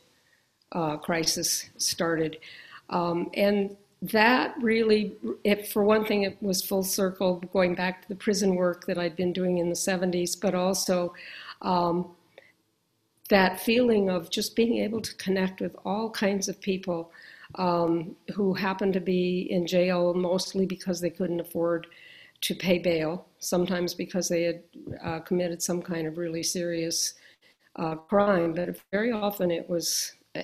uh, 0.72 0.96
crisis 0.98 1.70
started. 1.78 2.38
Um, 2.90 3.30
and 3.34 3.76
that 4.02 4.54
really, 4.60 5.14
it, 5.44 5.68
for 5.68 5.82
one 5.82 6.04
thing, 6.04 6.24
it 6.24 6.36
was 6.42 6.62
full 6.62 6.82
circle 6.82 7.36
going 7.52 7.74
back 7.74 8.02
to 8.02 8.08
the 8.08 8.14
prison 8.14 8.54
work 8.54 8.84
that 8.86 8.98
I'd 8.98 9.16
been 9.16 9.32
doing 9.32 9.58
in 9.58 9.70
the 9.70 9.74
70s, 9.74 10.38
but 10.38 10.54
also 10.54 11.14
um, 11.62 12.10
that 13.30 13.60
feeling 13.60 14.10
of 14.10 14.30
just 14.30 14.54
being 14.54 14.76
able 14.78 15.00
to 15.00 15.14
connect 15.14 15.62
with 15.62 15.74
all 15.86 16.10
kinds 16.10 16.48
of 16.48 16.60
people 16.60 17.10
um, 17.56 18.16
who 18.34 18.54
happened 18.54 18.92
to 18.94 19.00
be 19.00 19.48
in 19.50 19.66
jail 19.66 20.14
mostly 20.14 20.66
because 20.66 21.00
they 21.00 21.10
couldn't 21.10 21.40
afford 21.40 21.86
to 22.40 22.54
pay 22.54 22.78
bail, 22.78 23.26
sometimes 23.38 23.94
because 23.94 24.28
they 24.28 24.42
had 24.42 24.62
uh, 25.02 25.20
committed 25.20 25.62
some 25.62 25.80
kind 25.80 26.06
of 26.06 26.18
really 26.18 26.42
serious 26.42 27.14
uh, 27.76 27.94
crime. 27.94 28.52
But 28.52 28.76
very 28.92 29.12
often 29.12 29.50
it 29.50 29.68
was, 29.68 30.12
uh, 30.34 30.42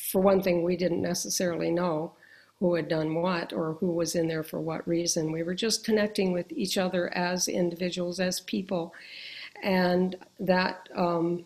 for 0.00 0.20
one 0.22 0.42
thing, 0.42 0.62
we 0.62 0.76
didn't 0.76 1.02
necessarily 1.02 1.70
know 1.70 2.12
who 2.60 2.74
had 2.74 2.88
done 2.88 3.14
what 3.14 3.52
or 3.52 3.74
who 3.74 3.90
was 3.90 4.14
in 4.14 4.28
there 4.28 4.42
for 4.42 4.60
what 4.60 4.86
reason. 4.86 5.32
We 5.32 5.42
were 5.42 5.54
just 5.54 5.84
connecting 5.84 6.32
with 6.32 6.50
each 6.52 6.76
other 6.76 7.12
as 7.16 7.48
individuals, 7.48 8.20
as 8.20 8.40
people. 8.40 8.94
And 9.62 10.16
that 10.40 10.88
um, 10.94 11.44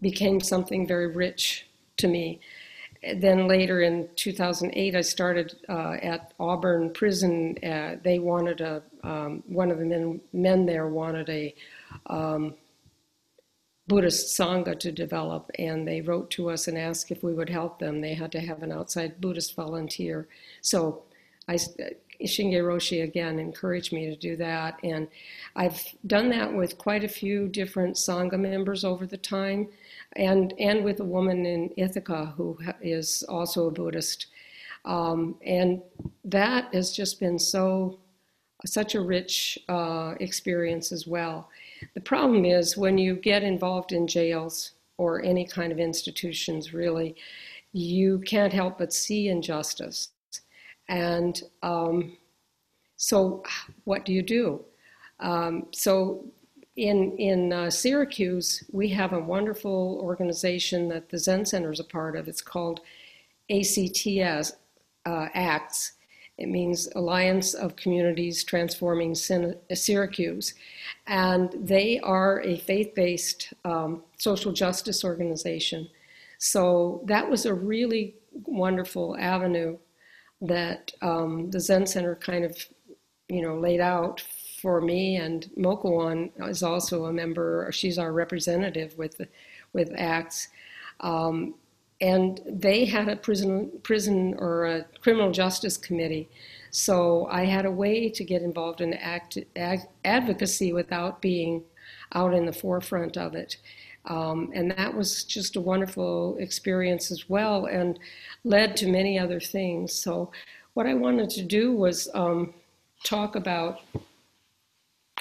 became 0.00 0.40
something 0.40 0.86
very 0.86 1.08
rich 1.08 1.66
to 1.98 2.08
me 2.08 2.40
then 3.16 3.48
later 3.48 3.80
in 3.80 4.08
2008, 4.16 4.94
I 4.94 5.00
started 5.00 5.56
uh, 5.68 5.96
at 6.02 6.34
Auburn 6.38 6.92
Prison. 6.92 7.56
Uh, 7.64 7.96
they 8.02 8.18
wanted 8.18 8.60
a 8.60 8.82
um, 9.02 9.42
one 9.46 9.70
of 9.70 9.78
the 9.78 9.86
men 9.86 10.20
men 10.32 10.66
there 10.66 10.86
wanted 10.86 11.28
a 11.30 11.54
um, 12.06 12.54
Buddhist 13.86 14.38
sangha 14.38 14.78
to 14.78 14.92
develop, 14.92 15.50
and 15.58 15.88
they 15.88 16.02
wrote 16.02 16.30
to 16.32 16.50
us 16.50 16.68
and 16.68 16.76
asked 16.76 17.10
if 17.10 17.22
we 17.22 17.32
would 17.32 17.48
help 17.48 17.78
them. 17.78 18.00
They 18.00 18.14
had 18.14 18.32
to 18.32 18.40
have 18.40 18.62
an 18.62 18.70
outside 18.70 19.20
Buddhist 19.20 19.56
volunteer. 19.56 20.28
So, 20.60 21.02
I 21.48 21.58
Shinge 22.24 22.54
Roshi 22.54 23.02
again 23.02 23.38
encouraged 23.38 23.92
me 23.92 24.06
to 24.06 24.16
do 24.16 24.36
that, 24.36 24.78
and 24.82 25.08
I've 25.56 25.82
done 26.06 26.28
that 26.30 26.52
with 26.52 26.78
quite 26.78 27.04
a 27.04 27.08
few 27.08 27.48
different 27.48 27.96
sangha 27.96 28.38
members 28.38 28.84
over 28.84 29.06
the 29.06 29.16
time 29.16 29.68
and 30.14 30.54
and 30.58 30.84
with 30.84 31.00
a 31.00 31.04
woman 31.04 31.46
in 31.46 31.70
Ithaca 31.76 32.34
who 32.36 32.58
is 32.80 33.22
also 33.28 33.66
a 33.66 33.70
Buddhist, 33.70 34.26
um, 34.84 35.36
and 35.44 35.82
that 36.24 36.74
has 36.74 36.92
just 36.92 37.20
been 37.20 37.38
so 37.38 37.98
such 38.66 38.94
a 38.94 39.00
rich 39.00 39.58
uh, 39.68 40.14
experience 40.20 40.92
as 40.92 41.06
well. 41.06 41.48
The 41.94 42.00
problem 42.00 42.44
is 42.44 42.76
when 42.76 42.98
you 42.98 43.14
get 43.16 43.42
involved 43.42 43.92
in 43.92 44.06
jails 44.06 44.72
or 44.98 45.22
any 45.24 45.46
kind 45.46 45.72
of 45.72 45.78
institutions, 45.78 46.74
really, 46.74 47.16
you 47.72 48.18
can't 48.18 48.52
help 48.52 48.78
but 48.78 48.92
see 48.92 49.28
injustice, 49.28 50.08
and 50.90 51.42
um, 51.62 52.16
so 52.96 53.42
what 53.84 54.04
do 54.04 54.12
you 54.12 54.22
do? 54.22 54.62
Um, 55.20 55.68
so 55.72 56.26
in 56.76 57.16
in 57.16 57.52
uh, 57.52 57.70
Syracuse, 57.70 58.64
we 58.72 58.88
have 58.90 59.12
a 59.12 59.20
wonderful 59.20 60.00
organization 60.02 60.88
that 60.88 61.08
the 61.08 61.18
Zen 61.18 61.46
Center 61.46 61.72
is 61.72 61.80
a 61.80 61.84
part 61.84 62.16
of. 62.16 62.28
It's 62.28 62.42
called 62.42 62.80
ACTS 63.48 64.52
uh, 65.06 65.28
ACTS. 65.34 65.92
It 66.38 66.48
means 66.48 66.88
Alliance 66.96 67.52
of 67.52 67.76
Communities 67.76 68.44
Transforming 68.44 69.14
Syracuse, 69.14 70.54
and 71.06 71.54
they 71.54 72.00
are 72.00 72.40
a 72.40 72.56
faith-based 72.56 73.52
um, 73.66 74.02
social 74.16 74.50
justice 74.52 75.04
organization. 75.04 75.88
So 76.38 77.02
that 77.04 77.28
was 77.28 77.44
a 77.44 77.52
really 77.52 78.14
wonderful 78.46 79.18
avenue 79.18 79.76
that 80.40 80.92
um, 81.02 81.50
the 81.50 81.60
Zen 81.60 81.86
Center 81.86 82.16
kind 82.16 82.44
of, 82.44 82.56
you 83.28 83.42
know, 83.42 83.58
laid 83.58 83.80
out 83.80 84.22
for 84.60 84.80
me, 84.80 85.16
and 85.16 85.50
Mokuon 85.56 86.30
is 86.48 86.62
also 86.62 87.06
a 87.06 87.12
member. 87.12 87.70
She's 87.72 87.98
our 87.98 88.12
representative 88.12 88.96
with 88.98 89.20
with 89.72 89.92
ACTS, 89.96 90.48
um, 91.00 91.54
and 92.00 92.40
they 92.46 92.84
had 92.84 93.08
a 93.08 93.16
prison 93.16 93.70
prison 93.82 94.34
or 94.38 94.66
a 94.66 94.84
criminal 95.00 95.32
justice 95.32 95.76
committee. 95.76 96.28
So 96.70 97.26
I 97.30 97.44
had 97.44 97.66
a 97.66 97.70
way 97.70 98.08
to 98.10 98.24
get 98.24 98.42
involved 98.42 98.80
in 98.80 98.94
act, 98.94 99.38
ag, 99.56 99.80
advocacy 100.04 100.72
without 100.72 101.20
being 101.20 101.64
out 102.14 102.32
in 102.34 102.46
the 102.46 102.52
forefront 102.52 103.16
of 103.16 103.34
it. 103.34 103.56
Um, 104.06 104.50
and 104.54 104.70
that 104.72 104.94
was 104.94 105.24
just 105.24 105.56
a 105.56 105.60
wonderful 105.60 106.36
experience 106.38 107.10
as 107.10 107.28
well 107.28 107.66
and 107.66 107.98
led 108.44 108.76
to 108.78 108.88
many 108.88 109.18
other 109.18 109.40
things. 109.40 109.92
So, 109.92 110.32
what 110.74 110.86
I 110.86 110.94
wanted 110.94 111.30
to 111.30 111.42
do 111.42 111.72
was 111.72 112.08
um, 112.14 112.54
talk 113.04 113.36
about 113.36 113.80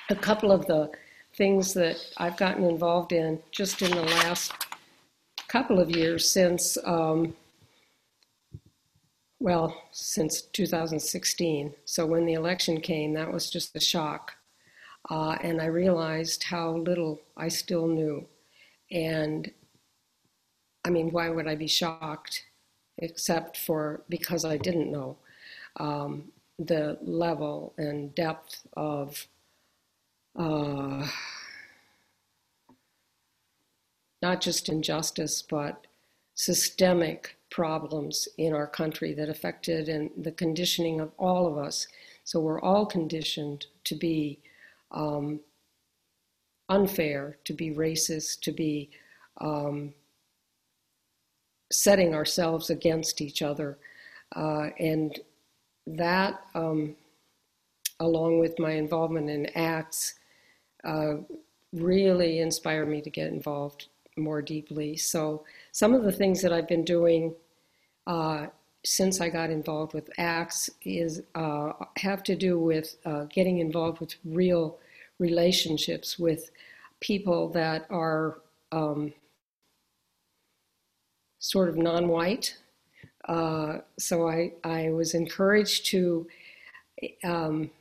a 0.09 0.15
couple 0.15 0.51
of 0.51 0.65
the 0.67 0.91
things 1.35 1.73
that 1.73 1.97
I've 2.17 2.37
gotten 2.37 2.63
involved 2.63 3.11
in 3.11 3.39
just 3.51 3.81
in 3.81 3.91
the 3.91 4.03
last 4.03 4.53
couple 5.47 5.79
of 5.79 5.89
years 5.89 6.29
since, 6.29 6.77
um, 6.85 7.33
well, 9.39 9.75
since 9.91 10.41
2016. 10.41 11.73
So 11.85 12.05
when 12.05 12.25
the 12.25 12.33
election 12.33 12.81
came, 12.81 13.13
that 13.13 13.31
was 13.31 13.49
just 13.49 13.75
a 13.75 13.79
shock. 13.79 14.33
Uh, 15.09 15.37
and 15.41 15.61
I 15.61 15.65
realized 15.65 16.43
how 16.43 16.71
little 16.71 17.19
I 17.37 17.47
still 17.47 17.87
knew. 17.87 18.27
And 18.91 19.51
I 20.85 20.89
mean, 20.89 21.11
why 21.11 21.29
would 21.29 21.47
I 21.47 21.55
be 21.55 21.67
shocked 21.67 22.45
except 22.97 23.57
for 23.57 24.03
because 24.09 24.45
I 24.45 24.57
didn't 24.57 24.91
know 24.91 25.17
um, 25.77 26.31
the 26.57 26.97
level 27.01 27.73
and 27.77 28.13
depth 28.15 28.67
of 28.75 29.27
uh, 30.37 31.07
not 34.21 34.41
just 34.41 34.69
injustice, 34.69 35.41
but 35.41 35.87
systemic 36.35 37.35
problems 37.49 38.27
in 38.37 38.53
our 38.53 38.67
country 38.67 39.13
that 39.13 39.29
affected 39.29 39.89
and 39.89 40.09
the 40.17 40.31
conditioning 40.31 40.99
of 40.99 41.11
all 41.17 41.47
of 41.47 41.57
us. 41.57 41.87
So 42.23 42.39
we're 42.39 42.61
all 42.61 42.85
conditioned 42.85 43.65
to 43.85 43.95
be 43.95 44.39
um, 44.91 45.39
unfair, 46.69 47.37
to 47.43 47.53
be 47.53 47.71
racist, 47.71 48.41
to 48.41 48.51
be 48.51 48.89
um, 49.41 49.93
setting 51.71 52.13
ourselves 52.13 52.69
against 52.69 53.21
each 53.21 53.41
other. 53.41 53.77
Uh, 54.35 54.69
and 54.79 55.19
that, 55.87 56.39
um, 56.55 56.95
along 57.99 58.39
with 58.39 58.57
my 58.59 58.71
involvement 58.71 59.29
in 59.29 59.45
ACTS, 59.57 60.15
uh, 60.83 61.15
really 61.73 62.39
inspired 62.39 62.87
me 62.87 63.01
to 63.01 63.09
get 63.09 63.27
involved 63.27 63.87
more 64.17 64.41
deeply. 64.41 64.95
So 64.95 65.45
some 65.71 65.93
of 65.93 66.03
the 66.03 66.11
things 66.11 66.41
that 66.41 66.53
I've 66.53 66.67
been 66.67 66.85
doing 66.85 67.33
uh, 68.07 68.47
since 68.85 69.19
I 69.21 69.29
got 69.29 69.49
involved 69.49 69.93
with 69.93 70.09
ACTS 70.17 70.69
is 70.83 71.21
uh, 71.35 71.73
have 71.97 72.23
to 72.23 72.35
do 72.35 72.59
with 72.59 72.95
uh, 73.05 73.25
getting 73.25 73.59
involved 73.59 73.99
with 73.99 74.15
real 74.23 74.77
relationships 75.19 76.17
with 76.17 76.49
people 76.99 77.49
that 77.49 77.85
are 77.89 78.39
um, 78.71 79.13
sort 81.39 81.69
of 81.69 81.77
non-white. 81.77 82.57
Uh, 83.27 83.79
so 83.97 84.27
I, 84.27 84.53
I 84.63 84.89
was 84.91 85.13
encouraged 85.13 85.85
to. 85.87 86.27
Um, 87.23 87.71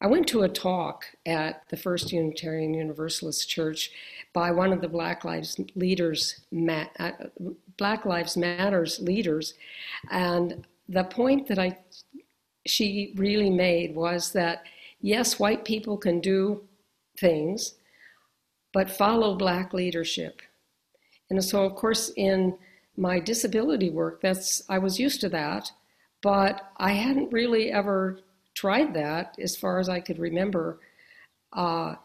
I 0.00 0.06
went 0.06 0.26
to 0.28 0.42
a 0.42 0.48
talk 0.48 1.06
at 1.24 1.62
the 1.70 1.76
First 1.76 2.12
Unitarian 2.12 2.74
Universalist 2.74 3.48
Church 3.48 3.90
by 4.34 4.50
one 4.50 4.72
of 4.72 4.80
the 4.80 4.88
Black 4.88 5.24
Lives 5.24 5.58
leaders, 5.76 6.40
uh, 6.98 7.10
Black 7.78 8.04
Lives 8.04 8.36
Matters 8.36 9.00
leaders, 9.00 9.54
and 10.10 10.66
the 10.88 11.04
point 11.04 11.46
that 11.48 11.58
I 11.58 11.78
she 12.66 13.12
really 13.16 13.50
made 13.50 13.94
was 13.94 14.32
that 14.32 14.64
yes, 15.04 15.38
white 15.38 15.66
people 15.66 15.98
can 15.98 16.18
do 16.18 16.64
things, 17.20 17.74
but 18.72 18.90
follow 18.90 19.36
black 19.36 19.74
leadership. 19.74 20.40
And 21.28 21.44
so, 21.44 21.64
of 21.64 21.74
course, 21.74 22.10
in 22.16 22.56
my 22.96 23.20
disability 23.20 23.90
work, 23.90 24.22
that's 24.22 24.62
I 24.68 24.78
was 24.78 24.98
used 24.98 25.20
to 25.20 25.28
that, 25.28 25.70
but 26.22 26.72
I 26.78 26.92
hadn't 26.92 27.32
really 27.32 27.70
ever 27.70 28.20
tried 28.54 28.94
that, 28.94 29.36
as 29.38 29.56
far 29.56 29.78
as 29.78 29.88
I 29.88 30.00
could 30.00 30.18
remember, 30.18 30.80
uh, 31.52 31.96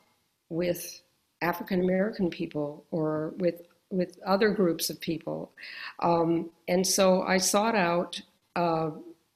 with 0.50 1.02
African 1.42 1.82
American 1.82 2.30
people 2.30 2.86
or 2.92 3.34
with 3.38 3.62
with 3.92 4.20
other 4.26 4.50
groups 4.50 4.90
of 4.90 5.00
people. 5.00 5.52
Um, 6.00 6.50
and 6.68 6.86
so 6.86 7.24
I 7.24 7.38
sought 7.38 7.76
out, 7.76 8.22
uh, 8.56 8.92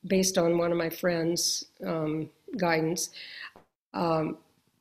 based 0.05 0.37
on 0.37 0.57
one 0.57 0.71
of 0.71 0.77
my 0.77 0.89
friends' 0.89 1.65
um, 1.85 2.29
guidance, 2.57 3.09
um, 3.93 4.37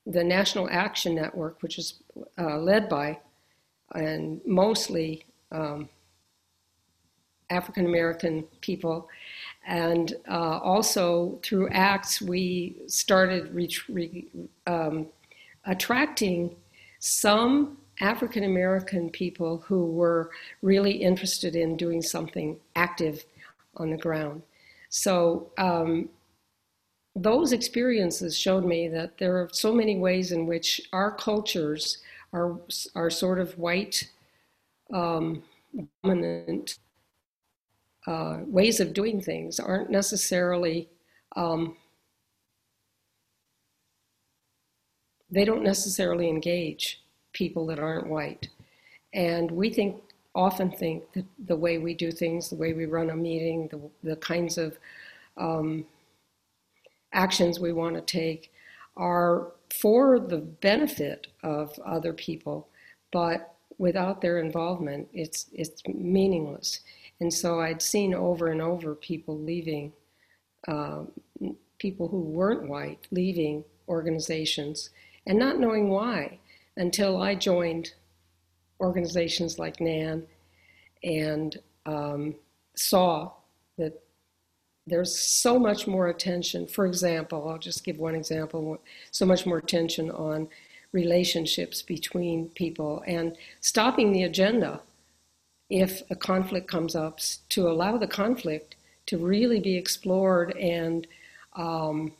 the 0.06 0.24
National 0.24 0.68
Action 0.70 1.14
Network, 1.14 1.62
which 1.62 1.78
is 1.78 1.94
uh, 2.38 2.58
led 2.58 2.88
by 2.88 3.18
and 3.94 4.40
mostly 4.46 5.24
um, 5.50 5.88
African 7.50 7.86
American 7.86 8.44
people. 8.60 9.08
And 9.66 10.14
uh, 10.28 10.58
also 10.58 11.38
through 11.42 11.68
ACTS, 11.68 12.22
we 12.22 12.76
started 12.86 13.54
re- 13.54 13.76
re- 13.88 14.26
um, 14.66 15.06
attracting 15.66 16.56
some 16.98 17.78
African 18.00 18.44
American 18.44 19.10
people 19.10 19.58
who 19.58 19.86
were 19.86 20.30
really 20.62 20.92
interested 20.92 21.54
in 21.54 21.76
doing 21.76 22.02
something 22.02 22.58
active 22.74 23.24
on 23.76 23.90
the 23.90 23.96
ground. 23.96 24.42
So 24.88 25.50
um, 25.58 26.08
those 27.14 27.52
experiences 27.52 28.38
showed 28.38 28.64
me 28.64 28.88
that 28.88 29.18
there 29.18 29.36
are 29.36 29.48
so 29.52 29.72
many 29.72 29.98
ways 29.98 30.32
in 30.32 30.46
which 30.46 30.80
our 30.92 31.12
cultures 31.12 31.98
are 32.32 32.58
are 32.94 33.10
sort 33.10 33.38
of 33.38 33.58
white 33.58 34.10
um, 34.92 35.42
dominant 36.02 36.78
uh, 38.06 38.38
ways 38.46 38.80
of 38.80 38.94
doing 38.94 39.20
things 39.20 39.60
aren't 39.60 39.90
necessarily 39.90 40.88
um, 41.36 41.76
they 45.30 45.44
don't 45.44 45.62
necessarily 45.62 46.28
engage 46.28 47.02
people 47.32 47.66
that 47.66 47.78
aren't 47.78 48.06
white. 48.06 48.48
And 49.14 49.50
we 49.50 49.70
think 49.70 49.96
often 50.34 50.70
think 50.70 51.04
that 51.12 51.26
the 51.46 51.56
way 51.56 51.76
we 51.76 51.92
do 51.92 52.10
things 52.10 52.48
the 52.48 52.56
way 52.56 52.72
we 52.72 52.86
run 52.86 53.10
a 53.10 53.16
meeting 53.16 53.68
the, 53.68 53.78
the 54.02 54.16
kinds 54.16 54.56
of 54.56 54.78
um, 55.36 55.84
actions 57.12 57.60
we 57.60 57.72
want 57.72 57.94
to 57.94 58.00
take 58.00 58.52
are 58.96 59.52
for 59.80 60.20
the 60.20 60.38
benefit 60.38 61.28
of 61.42 61.78
other 61.84 62.12
people, 62.12 62.68
but 63.10 63.54
without 63.78 64.20
their 64.20 64.38
involvement, 64.38 65.08
it's 65.12 65.46
it's 65.52 65.82
meaningless. 65.88 66.80
And 67.20 67.32
so 67.32 67.60
I'd 67.60 67.82
seen 67.82 68.14
over 68.14 68.48
and 68.48 68.60
over 68.60 68.94
people 68.94 69.38
leaving, 69.38 69.92
uh, 70.68 71.04
people 71.78 72.08
who 72.08 72.20
weren't 72.20 72.68
white 72.68 73.06
leaving 73.10 73.64
organizations 73.88 74.90
and 75.26 75.38
not 75.38 75.58
knowing 75.58 75.88
why 75.88 76.38
until 76.76 77.20
I 77.20 77.34
joined 77.34 77.92
organizations 78.80 79.58
like 79.58 79.80
NAN 79.80 80.26
and 81.04 81.58
um, 81.86 82.34
saw 82.74 83.32
that 83.78 84.01
there's 84.86 85.16
so 85.18 85.58
much 85.58 85.86
more 85.86 86.08
attention. 86.08 86.66
For 86.66 86.86
example, 86.86 87.48
I'll 87.48 87.58
just 87.58 87.84
give 87.84 87.98
one 87.98 88.14
example 88.14 88.80
so 89.10 89.24
much 89.24 89.46
more 89.46 89.58
attention 89.58 90.10
on 90.10 90.48
relationships 90.92 91.82
between 91.82 92.48
people 92.50 93.02
and 93.06 93.36
stopping 93.60 94.12
the 94.12 94.24
agenda 94.24 94.80
if 95.70 96.02
a 96.10 96.16
conflict 96.16 96.68
comes 96.68 96.94
up 96.94 97.18
to 97.48 97.68
allow 97.68 97.96
the 97.96 98.06
conflict 98.06 98.76
to 99.06 99.16
really 99.16 99.58
be 99.58 99.76
explored 99.76 100.54
and 100.56 101.06
um, 101.56 102.12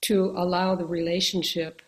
to 0.00 0.32
allow 0.36 0.74
the 0.74 0.86
relationship 0.86 1.82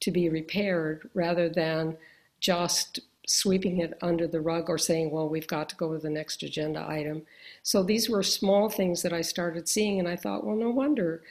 to 0.00 0.10
be 0.10 0.28
repaired 0.28 1.08
rather 1.14 1.48
than 1.48 1.96
just 2.40 3.00
sweeping 3.26 3.78
it 3.78 3.96
under 4.02 4.26
the 4.26 4.40
rug 4.40 4.68
or 4.68 4.78
saying, 4.78 5.10
well, 5.10 5.28
we've 5.28 5.46
got 5.46 5.68
to 5.68 5.76
go 5.76 5.92
to 5.92 5.98
the 5.98 6.10
next 6.10 6.42
agenda 6.42 6.84
item. 6.88 7.22
So 7.62 7.82
these 7.82 8.10
were 8.10 8.22
small 8.22 8.68
things 8.68 9.02
that 9.02 9.12
I 9.12 9.20
started 9.20 9.68
seeing, 9.68 10.00
and 10.00 10.08
I 10.08 10.16
thought, 10.16 10.44
well, 10.44 10.56
no 10.56 10.70
wonder 10.70 11.22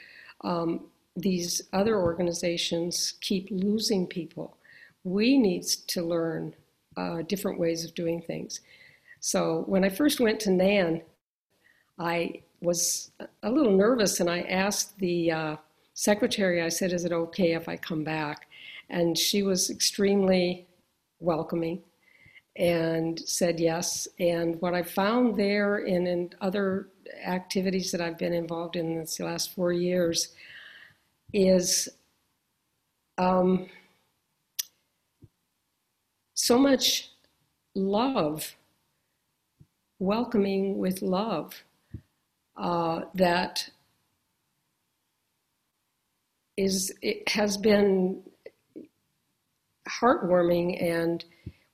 um, 0.42 0.86
these 1.16 1.62
other 1.74 1.98
organizations 1.98 3.16
keep 3.22 3.50
losing 3.52 4.08
people. 4.08 4.58
We 5.04 5.38
need 5.38 5.64
to 5.88 6.04
learn 6.04 6.56
uh, 6.96 7.24
different 7.24 7.60
ways 7.60 7.84
of 7.84 7.94
doing 7.94 8.22
things. 8.22 8.62
So 9.20 9.64
when 9.68 9.84
I 9.84 9.90
first 9.90 10.20
went 10.20 10.40
to 10.42 10.52
NAN, 10.52 11.02
I 12.00 12.42
was 12.62 13.12
a 13.44 13.52
little 13.52 13.76
nervous, 13.76 14.20
and 14.20 14.30
I 14.30 14.42
asked 14.42 14.98
the 15.00 15.32
uh, 15.32 15.56
secretary, 15.94 16.62
I 16.62 16.70
said, 16.70 16.94
is 16.94 17.06
it 17.06 17.12
okay 17.12 17.54
if 17.54 17.68
I 17.68 17.76
come 17.76 18.04
back? 18.04 18.48
And 18.90 19.18
she 19.18 19.44
was 19.44 19.70
extremely 19.70 20.68
welcoming 21.22 21.82
and 22.56 23.20
said 23.20 23.60
yes. 23.60 24.08
And 24.20 24.60
what 24.62 24.74
I 24.74 24.84
found 24.84 25.38
there 25.38 25.78
and 25.78 26.08
in 26.08 26.30
other 26.42 26.90
activities 27.26 27.92
that 27.92 28.02
I've 28.02 28.18
been 28.18 28.34
involved 28.34 28.76
in 28.76 29.00
this 29.00 29.20
last 29.20 29.54
four 29.56 29.72
years 29.72 30.34
is 31.34 31.88
um, 33.18 33.70
so 36.34 36.58
much 36.58 37.10
love, 37.76 38.56
welcoming 40.00 40.78
with 40.78 41.02
love, 41.02 41.64
uh, 42.58 43.02
that 43.16 43.70
is 46.58 46.94
it 47.02 47.28
has 47.30 47.58
been 47.58 48.22
heartwarming 50.00 50.82
and 50.82 51.26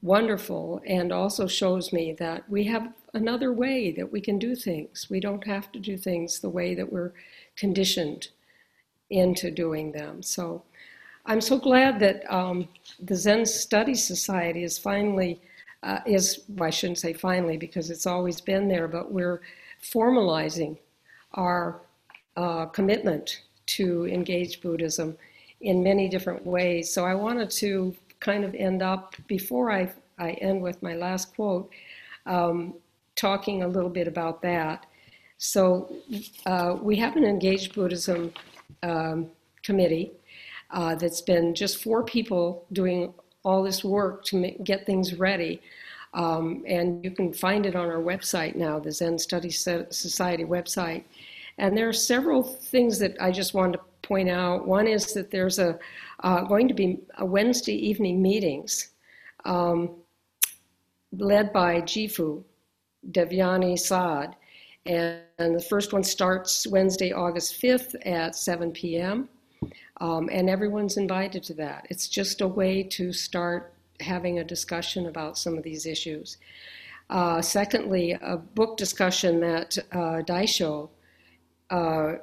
wonderful 0.02 0.82
and 0.86 1.12
also 1.12 1.48
shows 1.48 1.92
me 1.92 2.14
that 2.14 2.50
we 2.50 2.64
have 2.66 2.94
another 3.14 3.52
way 3.52 3.92
that 3.92 4.12
we 4.12 4.22
can 4.22 4.38
do 4.38 4.56
things. 4.56 5.08
We 5.10 5.20
don't 5.20 5.46
have 5.46 5.72
to 5.72 5.80
do 5.80 5.98
things 5.98 6.40
the 6.40 6.50
way 6.50 6.76
that 6.76 6.92
we're 6.92 7.14
conditioned 7.56 8.30
into 9.10 9.52
doing 9.52 9.92
them. 9.92 10.22
So 10.22 10.64
I'm 11.26 11.42
so 11.42 11.58
glad 11.58 12.00
that 12.00 12.24
um, 12.32 12.68
the 13.00 13.16
Zen 13.16 13.46
Study 13.46 13.96
Society 13.96 14.64
is 14.64 14.78
finally, 14.78 15.42
uh, 15.84 16.00
is, 16.06 16.44
well, 16.48 16.68
I 16.68 16.70
shouldn't 16.70 17.00
say 17.00 17.14
finally 17.14 17.58
because 17.58 17.90
it's 17.90 18.06
always 18.06 18.40
been 18.40 18.68
there, 18.68 18.88
but 18.88 19.12
we're 19.12 19.42
formalizing 19.84 20.78
our 21.34 21.82
uh, 22.36 22.66
commitment 22.68 23.42
to 23.66 24.06
engage 24.08 24.62
Buddhism 24.62 25.18
in 25.62 25.84
many 25.84 26.08
different 26.08 26.46
ways. 26.46 26.94
So 26.94 27.04
I 27.04 27.16
wanted 27.16 27.50
to 27.50 27.96
kind 28.20 28.44
of 28.44 28.54
end 28.56 28.82
up, 28.82 29.16
before 29.28 29.72
I, 29.72 29.92
I 30.18 30.32
end 30.32 30.62
with 30.62 30.82
my 30.82 30.96
last 30.96 31.36
quote, 31.36 31.70
um, 32.26 32.74
talking 33.16 33.64
a 33.64 33.68
little 33.68 33.90
bit 33.90 34.08
about 34.08 34.42
that. 34.42 34.86
So 35.38 35.92
uh, 36.46 36.78
we 36.82 36.96
have 36.98 37.16
an 37.16 37.24
engaged 37.24 37.76
Buddhism 37.76 38.34
um, 38.84 39.30
committee 39.64 40.12
uh, 40.72 40.96
that's 40.96 41.22
been 41.22 41.54
just 41.54 41.84
four 41.84 42.04
people 42.04 42.66
doing 42.74 43.14
all 43.44 43.64
this 43.64 43.84
work 43.84 44.24
to 44.26 44.38
make, 44.38 44.64
get 44.64 44.86
things 44.86 45.16
ready. 45.16 45.62
Um, 46.14 46.64
and 46.68 47.04
you 47.04 47.12
can 47.12 47.34
find 47.34 47.66
it 47.66 47.76
on 47.76 47.88
our 47.88 48.02
website 48.02 48.56
now, 48.56 48.80
the 48.80 48.92
Zen 48.92 49.20
Study 49.20 49.50
Society 49.52 50.44
website. 50.44 51.04
And 51.58 51.78
there 51.78 51.88
are 51.88 51.94
several 51.94 52.44
things 52.44 53.00
that 53.00 53.16
I 53.20 53.32
just 53.32 53.54
wanted 53.54 53.78
to 53.78 53.84
point 54.02 54.30
out. 54.30 54.68
One 54.68 54.88
is 54.88 55.14
that 55.14 55.32
there's 55.32 55.60
a 55.60 55.78
going 56.24 56.68
to 56.68 56.74
be 56.74 57.00
Wednesday 57.20 57.76
evening 57.76 58.22
meetings 58.22 58.92
um, 59.46 59.92
led 61.12 61.54
by 61.54 61.82
Jifu 61.82 62.44
Devyani 63.12 63.78
Saad. 63.80 64.36
And, 64.86 65.20
and, 65.38 65.56
the 65.56 65.62
first 65.62 65.92
one 65.92 66.04
starts 66.04 66.66
Wednesday, 66.68 67.12
August 67.12 67.62
5th 67.62 67.96
at 68.06 68.36
7 68.36 68.72
p.m. 68.72 69.28
Um, 70.00 70.30
and 70.32 70.50
everyone's 70.50 70.98
invited 70.98 71.44
to 71.44 71.54
that. 71.56 71.88
It's 71.90 72.08
just 72.08 72.42
a 72.42 72.48
way 72.48 72.84
to 72.84 73.12
start 73.12 73.74
having 74.00 74.40
a 74.40 74.44
discussion 74.44 75.08
about 75.08 75.38
some 75.38 75.58
of 75.58 75.64
these 75.64 75.86
issues. 75.86 76.38
Uh, 77.10 77.42
secondly, 77.42 78.18
a 78.22 78.38
book 78.38 78.78
discussion 78.78 79.40
that 79.42 79.78
uh, 79.92 80.22
Daisho, 80.26 80.90
uh, 81.70 82.14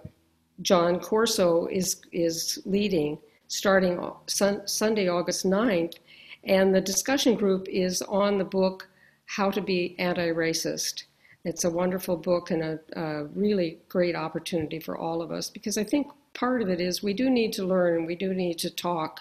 John 0.62 1.00
Corso, 1.00 1.66
is, 1.66 2.00
is 2.12 2.61
leading 2.64 3.18
starting 3.48 4.11
sun, 4.26 4.66
Sunday, 4.66 5.09
August 5.09 5.44
9th. 5.44 5.96
And 6.44 6.74
the 6.74 6.80
discussion 6.80 7.35
group 7.35 7.66
is 7.68 8.02
on 8.02 8.38
the 8.38 8.44
book 8.44 8.88
How 9.26 9.50
to 9.50 9.61
Be 9.61 9.96
Anti 9.98 10.28
Racist. 10.28 11.04
It's 11.44 11.64
a 11.64 11.70
wonderful 11.70 12.16
book 12.16 12.50
and 12.50 12.62
a, 12.62 12.80
a, 12.96 13.24
really 13.26 13.78
great 13.88 14.16
opportunity 14.16 14.80
for 14.80 14.96
all 14.96 15.20
of 15.20 15.30
us 15.30 15.50
because 15.50 15.76
I 15.76 15.85
think 15.85 16.07
part 16.33 16.62
of 16.62 16.70
it 16.70 16.80
is 16.80 17.02
we 17.02 17.12
do 17.12 17.28
need 17.28 17.52
to 17.54 17.66
learn 17.66 17.98
and 17.98 18.07
we 18.07 18.14
do 18.14 18.33
need 18.33 18.59
to 18.61 18.70
talk 18.70 19.20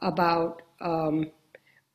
about 0.00 0.62
um, 0.80 1.30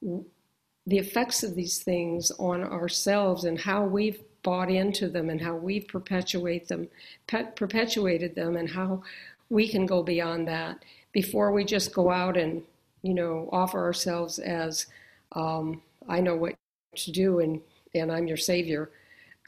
the 0.02 0.98
effects 0.98 1.44
of 1.44 1.56
these 1.56 1.82
things 1.82 2.30
on 2.40 2.62
ourselves 2.62 3.46
and 3.46 3.60
how 3.60 3.86
we've 3.86 4.22
bought 4.44 4.70
into 4.70 5.08
them 5.08 5.30
and 5.30 5.42
how 5.42 5.56
we've 5.56 5.88
perpetuate 5.88 6.68
them, 6.68 6.90
pe- 7.28 7.52
perpetuated 7.56 8.36
them 8.36 8.58
and 8.58 8.70
how 8.70 9.02
we 9.50 9.70
can 9.70 9.86
go 9.86 10.04
beyond 10.04 10.46
that 10.48 10.84
before 11.14 11.52
we 11.52 11.64
just 11.64 11.94
go 11.94 12.12
out 12.12 12.36
and 12.36 12.64
you 13.02 13.14
know 13.14 13.50
offer 13.54 13.82
ourselves 13.82 14.40
as 14.40 14.88
um, 15.34 15.82
I 16.10 16.20
know 16.20 16.36
what 16.36 16.56
to 16.98 17.12
do 17.12 17.40
and 17.40 17.62
and 17.96 18.12
I'm 18.12 18.28
your 18.28 18.38
savior 18.38 18.92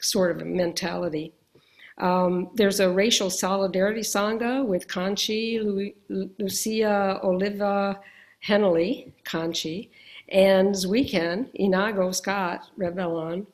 sort 0.00 0.30
of 0.30 0.40
a 0.40 0.44
mentality. 0.44 1.32
Um, 1.98 2.50
there's 2.54 2.80
a 2.80 2.90
racial 2.90 3.30
solidarity 3.30 4.02
sangha 4.02 4.64
with 4.64 4.86
Kanchi, 4.86 5.62
Lu- 5.62 6.30
Lucia 6.38 7.18
Oliva 7.22 8.00
Henley, 8.40 9.12
Kanchi, 9.24 9.88
and 10.28 10.74
Zweeken, 10.74 11.48
Inago 11.58 12.14
Scott 12.14 12.68
Revelon. 12.78 13.46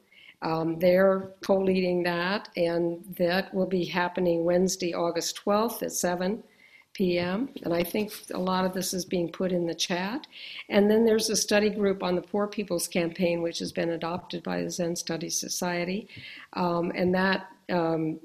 Um, 0.42 0.78
they're 0.80 1.30
co 1.44 1.58
leading 1.60 2.02
that, 2.02 2.48
and 2.56 3.04
that 3.16 3.54
will 3.54 3.66
be 3.66 3.84
happening 3.84 4.44
Wednesday, 4.44 4.92
August 4.92 5.40
12th 5.44 5.82
at 5.84 5.92
7 5.92 6.42
p.m. 6.92 7.48
And 7.64 7.72
I 7.72 7.82
think 7.82 8.12
a 8.34 8.38
lot 8.38 8.64
of 8.64 8.74
this 8.74 8.92
is 8.92 9.04
being 9.04 9.30
put 9.30 9.52
in 9.52 9.66
the 9.66 9.74
chat. 9.74 10.26
And 10.68 10.90
then 10.90 11.04
there's 11.04 11.30
a 11.30 11.36
study 11.36 11.70
group 11.70 12.02
on 12.02 12.14
the 12.14 12.22
Poor 12.22 12.46
People's 12.46 12.88
Campaign, 12.88 13.42
which 13.42 13.58
has 13.60 13.72
been 13.72 13.90
adopted 13.90 14.42
by 14.42 14.62
the 14.62 14.70
Zen 14.70 14.96
Studies 14.96 15.38
Society. 15.38 16.08
Um, 16.52 16.92
and 16.94 17.14
that 17.14 17.48
um, 17.70 18.20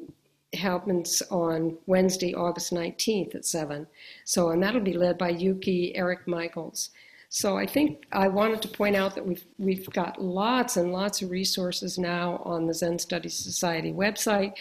happens 0.54 1.22
on 1.30 1.78
Wednesday, 1.86 2.34
August 2.34 2.74
19th 2.74 3.36
at 3.36 3.46
7. 3.46 3.88
So, 4.26 4.50
and 4.50 4.62
that'll 4.62 4.82
be 4.82 4.94
led 4.94 5.18
by 5.18 5.30
Yuki 5.30 5.96
Eric 5.96 6.28
Michaels. 6.28 6.90
So 7.30 7.58
I 7.58 7.66
think 7.66 8.06
I 8.12 8.30
wanted 8.30 8.62
to 8.62 8.68
point 8.70 8.96
out 8.96 9.14
that 9.16 9.26
we've 9.26 9.46
we've 9.58 9.90
got 9.90 10.22
lots 10.22 10.78
and 10.78 10.94
lots 10.94 11.22
of 11.22 11.30
resources 11.30 11.98
now 11.98 12.42
on 12.46 12.68
the 12.68 12.74
Zen 12.74 13.00
Studies 13.00 13.36
Society 13.36 13.92
website, 13.92 14.54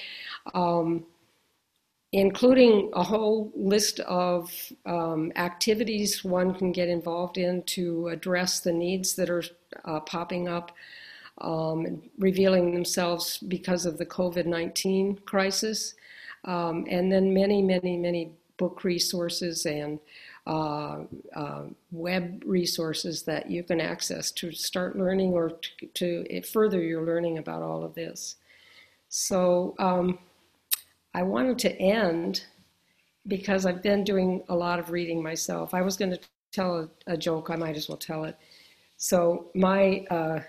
um, 0.52 1.06
including 2.12 2.90
a 2.94 3.02
whole 3.02 3.52
list 3.54 4.00
of 4.00 4.50
um, 4.86 5.32
activities 5.36 6.24
one 6.24 6.54
can 6.54 6.72
get 6.72 6.88
involved 6.88 7.36
in 7.36 7.62
to 7.64 8.08
address 8.08 8.60
the 8.60 8.72
needs 8.72 9.14
that 9.16 9.28
are 9.28 9.44
uh, 9.84 10.00
popping 10.00 10.48
up, 10.48 10.72
um, 11.40 12.02
revealing 12.18 12.72
themselves 12.72 13.38
because 13.38 13.84
of 13.86 13.98
the 13.98 14.06
COVID-19 14.06 15.24
crisis, 15.24 15.94
um, 16.44 16.86
and 16.88 17.10
then 17.10 17.34
many, 17.34 17.60
many, 17.60 17.96
many 17.96 18.30
book 18.56 18.84
resources 18.84 19.66
and 19.66 19.98
uh, 20.46 21.00
uh, 21.34 21.64
web 21.90 22.42
resources 22.46 23.24
that 23.24 23.50
you 23.50 23.64
can 23.64 23.80
access 23.80 24.30
to 24.30 24.52
start 24.52 24.96
learning 24.96 25.32
or 25.32 25.50
to, 25.50 26.22
to 26.22 26.42
further 26.42 26.80
your 26.80 27.02
learning 27.02 27.36
about 27.36 27.62
all 27.62 27.82
of 27.82 27.94
this. 27.94 28.36
So 29.08 29.74
um, 29.78 30.18
I 31.16 31.22
wanted 31.22 31.58
to 31.60 31.74
end 31.80 32.44
because 33.26 33.64
I've 33.64 33.82
been 33.82 34.04
doing 34.04 34.44
a 34.50 34.54
lot 34.54 34.78
of 34.78 34.90
reading 34.90 35.22
myself. 35.22 35.72
I 35.72 35.80
was 35.80 35.96
going 35.96 36.10
to 36.10 36.20
tell 36.52 36.76
a, 36.76 37.14
a, 37.14 37.16
joke, 37.16 37.48
I 37.48 37.56
might 37.56 37.74
as 37.74 37.88
well 37.88 37.96
tell 37.96 38.24
it. 38.24 38.36
So 38.98 39.50
my 39.54 40.04
uh, 40.10 40.40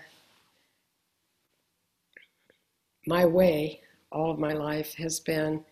my 3.06 3.24
way 3.24 3.80
all 4.12 4.30
of 4.30 4.38
my 4.38 4.52
life 4.52 4.94
has 4.96 5.20
been 5.20 5.64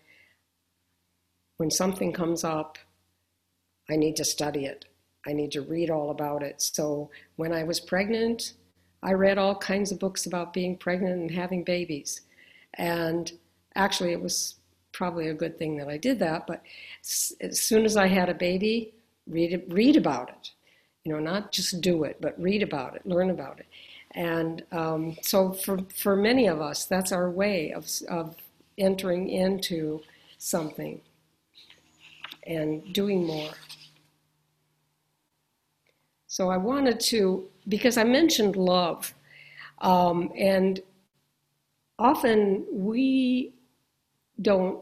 when 1.57 1.69
something 1.69 2.11
comes 2.11 2.43
up 2.43 2.79
I 3.89 3.95
need 3.95 4.15
to 4.17 4.25
study 4.25 4.65
it. 4.65 4.85
I 5.25 5.33
need 5.33 5.51
to 5.51 5.61
read 5.61 5.89
all 5.89 6.09
about 6.09 6.43
it. 6.43 6.61
So 6.61 7.09
when 7.35 7.53
I 7.53 7.63
was 7.63 7.79
pregnant, 7.79 8.53
I 9.03 9.13
read 9.13 9.37
all 9.37 9.55
kinds 9.55 9.91
of 9.91 9.99
books 9.99 10.25
about 10.25 10.53
being 10.53 10.75
pregnant 10.75 11.21
and 11.21 11.31
having 11.31 11.63
babies. 11.63 12.21
And 12.73 13.31
actually, 13.75 14.11
it 14.11 14.21
was 14.21 14.55
probably 14.97 15.27
a 15.29 15.33
good 15.33 15.57
thing 15.57 15.77
that 15.77 15.87
I 15.87 15.97
did 15.97 16.19
that. 16.19 16.47
But 16.47 16.61
as 17.39 17.61
soon 17.61 17.85
as 17.85 17.95
I 17.95 18.07
had 18.07 18.29
a 18.29 18.33
baby, 18.33 18.93
read 19.27 19.63
read 19.69 19.95
about 19.95 20.29
it. 20.29 20.51
You 21.03 21.13
know, 21.13 21.19
not 21.19 21.51
just 21.51 21.79
do 21.81 22.03
it, 22.03 22.17
but 22.19 22.41
read 22.41 22.63
about 22.63 22.95
it, 22.95 23.05
learn 23.05 23.29
about 23.29 23.59
it. 23.59 23.67
And 24.11 24.63
um, 24.71 25.15
so 25.21 25.53
for 25.53 25.79
for 25.95 26.15
many 26.15 26.47
of 26.47 26.59
us, 26.61 26.85
that's 26.85 27.11
our 27.11 27.29
way 27.29 27.71
of 27.71 27.87
of 28.09 28.35
entering 28.77 29.29
into 29.29 30.01
something 30.37 31.01
and 32.45 32.93
doing 32.93 33.25
more. 33.25 33.51
So 36.27 36.49
I 36.49 36.57
wanted 36.57 36.99
to, 37.11 37.47
because 37.67 37.97
I 37.97 38.03
mentioned 38.03 38.55
love, 38.55 39.13
um, 39.81 40.31
and 40.37 40.79
often 41.97 42.65
we 42.71 43.53
don't 44.41 44.79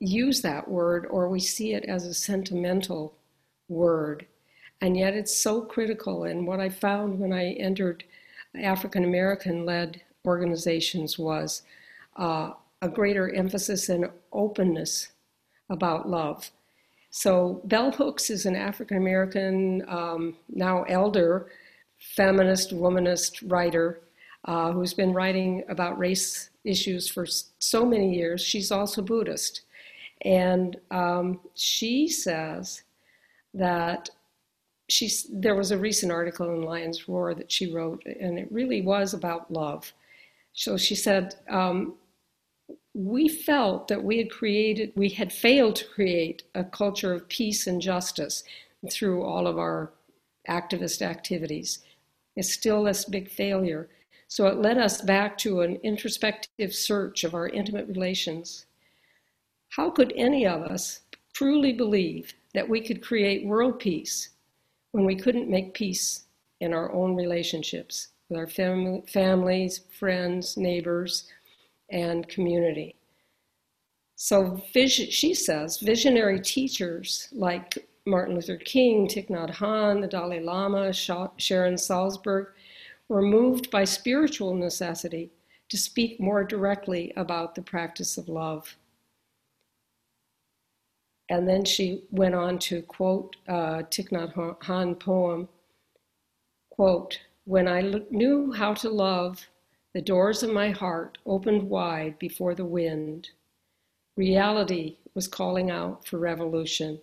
use 0.00 0.40
that 0.42 0.68
word 0.68 1.06
or 1.06 1.28
we 1.28 1.40
see 1.40 1.74
it 1.74 1.84
as 1.84 2.06
a 2.06 2.14
sentimental 2.14 3.14
word. 3.68 4.26
And 4.80 4.96
yet 4.96 5.14
it's 5.14 5.36
so 5.36 5.62
critical. 5.62 6.24
And 6.24 6.46
what 6.46 6.60
I 6.60 6.68
found 6.68 7.18
when 7.18 7.32
I 7.32 7.52
entered 7.52 8.04
African 8.60 9.04
American 9.04 9.64
led 9.64 10.02
organizations 10.24 11.18
was 11.18 11.62
uh, 12.16 12.52
a 12.80 12.88
greater 12.88 13.32
emphasis 13.34 13.88
and 13.88 14.08
openness 14.32 15.08
about 15.68 16.08
love. 16.08 16.50
So 17.10 17.60
Bell 17.64 17.90
Hooks 17.90 18.30
is 18.30 18.46
an 18.46 18.54
African 18.54 18.96
American, 18.96 19.84
um, 19.88 20.36
now 20.48 20.84
elder, 20.84 21.50
feminist, 21.98 22.72
womanist 22.72 23.50
writer 23.50 24.00
uh, 24.44 24.72
who's 24.72 24.94
been 24.94 25.12
writing 25.12 25.64
about 25.68 25.98
race 25.98 26.50
issues 26.64 27.08
for 27.08 27.26
so 27.58 27.84
many 27.84 28.14
years. 28.14 28.40
She's 28.40 28.70
also 28.70 29.02
Buddhist. 29.02 29.62
And 30.22 30.76
um, 30.90 31.40
she 31.54 32.08
says 32.08 32.82
that 33.54 34.10
she's, 34.88 35.26
there 35.32 35.54
was 35.54 35.70
a 35.70 35.78
recent 35.78 36.10
article 36.12 36.50
in 36.50 36.62
Lion's 36.62 37.08
Roar 37.08 37.34
that 37.34 37.52
she 37.52 37.72
wrote, 37.72 38.04
and 38.04 38.38
it 38.38 38.50
really 38.50 38.82
was 38.82 39.14
about 39.14 39.52
love. 39.52 39.92
So 40.52 40.76
she 40.76 40.94
said, 40.94 41.36
um, 41.48 41.94
we 42.94 43.28
felt 43.28 43.88
that 43.88 44.02
we 44.02 44.18
had 44.18 44.30
created, 44.30 44.92
we 44.96 45.10
had 45.10 45.32
failed 45.32 45.76
to 45.76 45.84
create 45.86 46.42
a 46.54 46.64
culture 46.64 47.12
of 47.12 47.28
peace 47.28 47.66
and 47.66 47.80
justice 47.80 48.42
through 48.90 49.22
all 49.22 49.46
of 49.46 49.58
our 49.58 49.92
activist 50.48 51.02
activities. 51.02 51.80
It's 52.34 52.52
still 52.52 52.84
this 52.84 53.04
big 53.04 53.30
failure. 53.30 53.88
So 54.26 54.46
it 54.46 54.58
led 54.58 54.78
us 54.78 55.00
back 55.00 55.38
to 55.38 55.60
an 55.60 55.76
introspective 55.82 56.74
search 56.74 57.24
of 57.24 57.34
our 57.34 57.48
intimate 57.48 57.86
relations. 57.88 58.66
How 59.70 59.90
could 59.90 60.12
any 60.16 60.46
of 60.46 60.62
us 60.62 61.00
truly 61.32 61.72
believe 61.72 62.34
that 62.54 62.68
we 62.68 62.80
could 62.80 63.02
create 63.02 63.46
world 63.46 63.78
peace 63.78 64.30
when 64.92 65.04
we 65.04 65.14
couldn't 65.14 65.50
make 65.50 65.74
peace 65.74 66.24
in 66.60 66.72
our 66.72 66.92
own 66.92 67.14
relationships 67.14 68.08
with 68.28 68.38
our 68.38 68.48
fam- 68.48 69.02
families, 69.02 69.82
friends, 69.98 70.56
neighbors, 70.56 71.28
and 71.90 72.28
community. 72.28 72.96
So 74.16 74.60
she 74.74 75.32
says 75.34 75.78
visionary 75.78 76.40
teachers 76.40 77.28
like 77.32 77.86
Martin 78.04 78.34
Luther 78.34 78.56
King, 78.56 79.06
Thich 79.06 79.28
Nhat 79.28 79.54
Hanh, 79.54 80.00
the 80.00 80.08
Dalai 80.08 80.40
Lama, 80.40 80.92
Sharon 80.92 81.76
Salzberg 81.76 82.48
were 83.08 83.22
moved 83.22 83.70
by 83.70 83.84
spiritual 83.84 84.54
necessity 84.54 85.30
to 85.68 85.76
speak 85.78 86.18
more 86.18 86.42
directly 86.42 87.12
about 87.16 87.54
the 87.54 87.62
practice 87.62 88.18
of 88.18 88.28
love. 88.28 88.76
And 91.30 91.46
then 91.46 91.64
she 91.64 92.04
went 92.10 92.34
on 92.34 92.58
to 92.60 92.82
quote 92.82 93.36
uh, 93.48 93.82
Thich 93.90 94.10
Nhat 94.10 95.00
poem, 95.00 95.48
quote, 96.70 97.20
when 97.44 97.68
I 97.68 97.80
knew 98.10 98.52
how 98.52 98.74
to 98.74 98.90
love, 98.90 99.46
the 99.94 100.02
doors 100.02 100.42
of 100.42 100.50
my 100.50 100.70
heart 100.70 101.18
opened 101.26 101.68
wide 101.68 102.18
before 102.18 102.54
the 102.54 102.64
wind. 102.64 103.30
Reality 104.16 104.96
was 105.14 105.28
calling 105.28 105.70
out 105.70 106.06
for 106.06 106.18
revolution. 106.18 107.00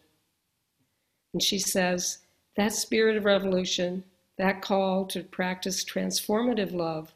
And 1.34 1.42
she 1.42 1.60
says, 1.60 2.20
that 2.56 2.74
spirit 2.74 3.18
of 3.18 3.26
revolution, 3.26 4.04
that 4.38 4.62
call 4.62 5.06
to 5.08 5.24
practice 5.24 5.84
transformative 5.84 6.72
love, 6.72 7.14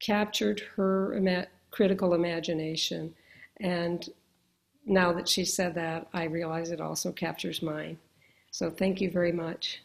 captured 0.00 0.60
her 0.76 1.14
ima- 1.14 1.46
critical 1.70 2.14
imagination. 2.14 3.14
And 3.60 4.08
now 4.86 5.12
that 5.12 5.28
she 5.28 5.44
said 5.44 5.74
that, 5.74 6.08
I 6.14 6.24
realize 6.24 6.70
it 6.70 6.80
also 6.80 7.12
captures 7.12 7.60
mine. 7.60 7.98
So 8.50 8.70
thank 8.70 9.00
you 9.00 9.10
very 9.10 9.32
much. 9.32 9.82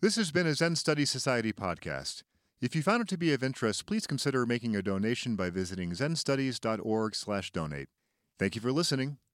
This 0.00 0.16
has 0.16 0.30
been 0.32 0.46
a 0.46 0.54
Zen 0.54 0.76
Study 0.76 1.04
Society 1.04 1.52
podcast. 1.52 2.22
If 2.60 2.74
you 2.74 2.82
found 2.82 3.02
it 3.02 3.08
to 3.08 3.18
be 3.18 3.32
of 3.32 3.42
interest, 3.42 3.86
please 3.86 4.06
consider 4.06 4.46
making 4.46 4.76
a 4.76 4.82
donation 4.82 5.36
by 5.36 5.50
visiting 5.50 5.90
zenstudies.org/donate. 5.90 7.88
Thank 8.38 8.54
you 8.54 8.60
for 8.60 8.72
listening. 8.72 9.18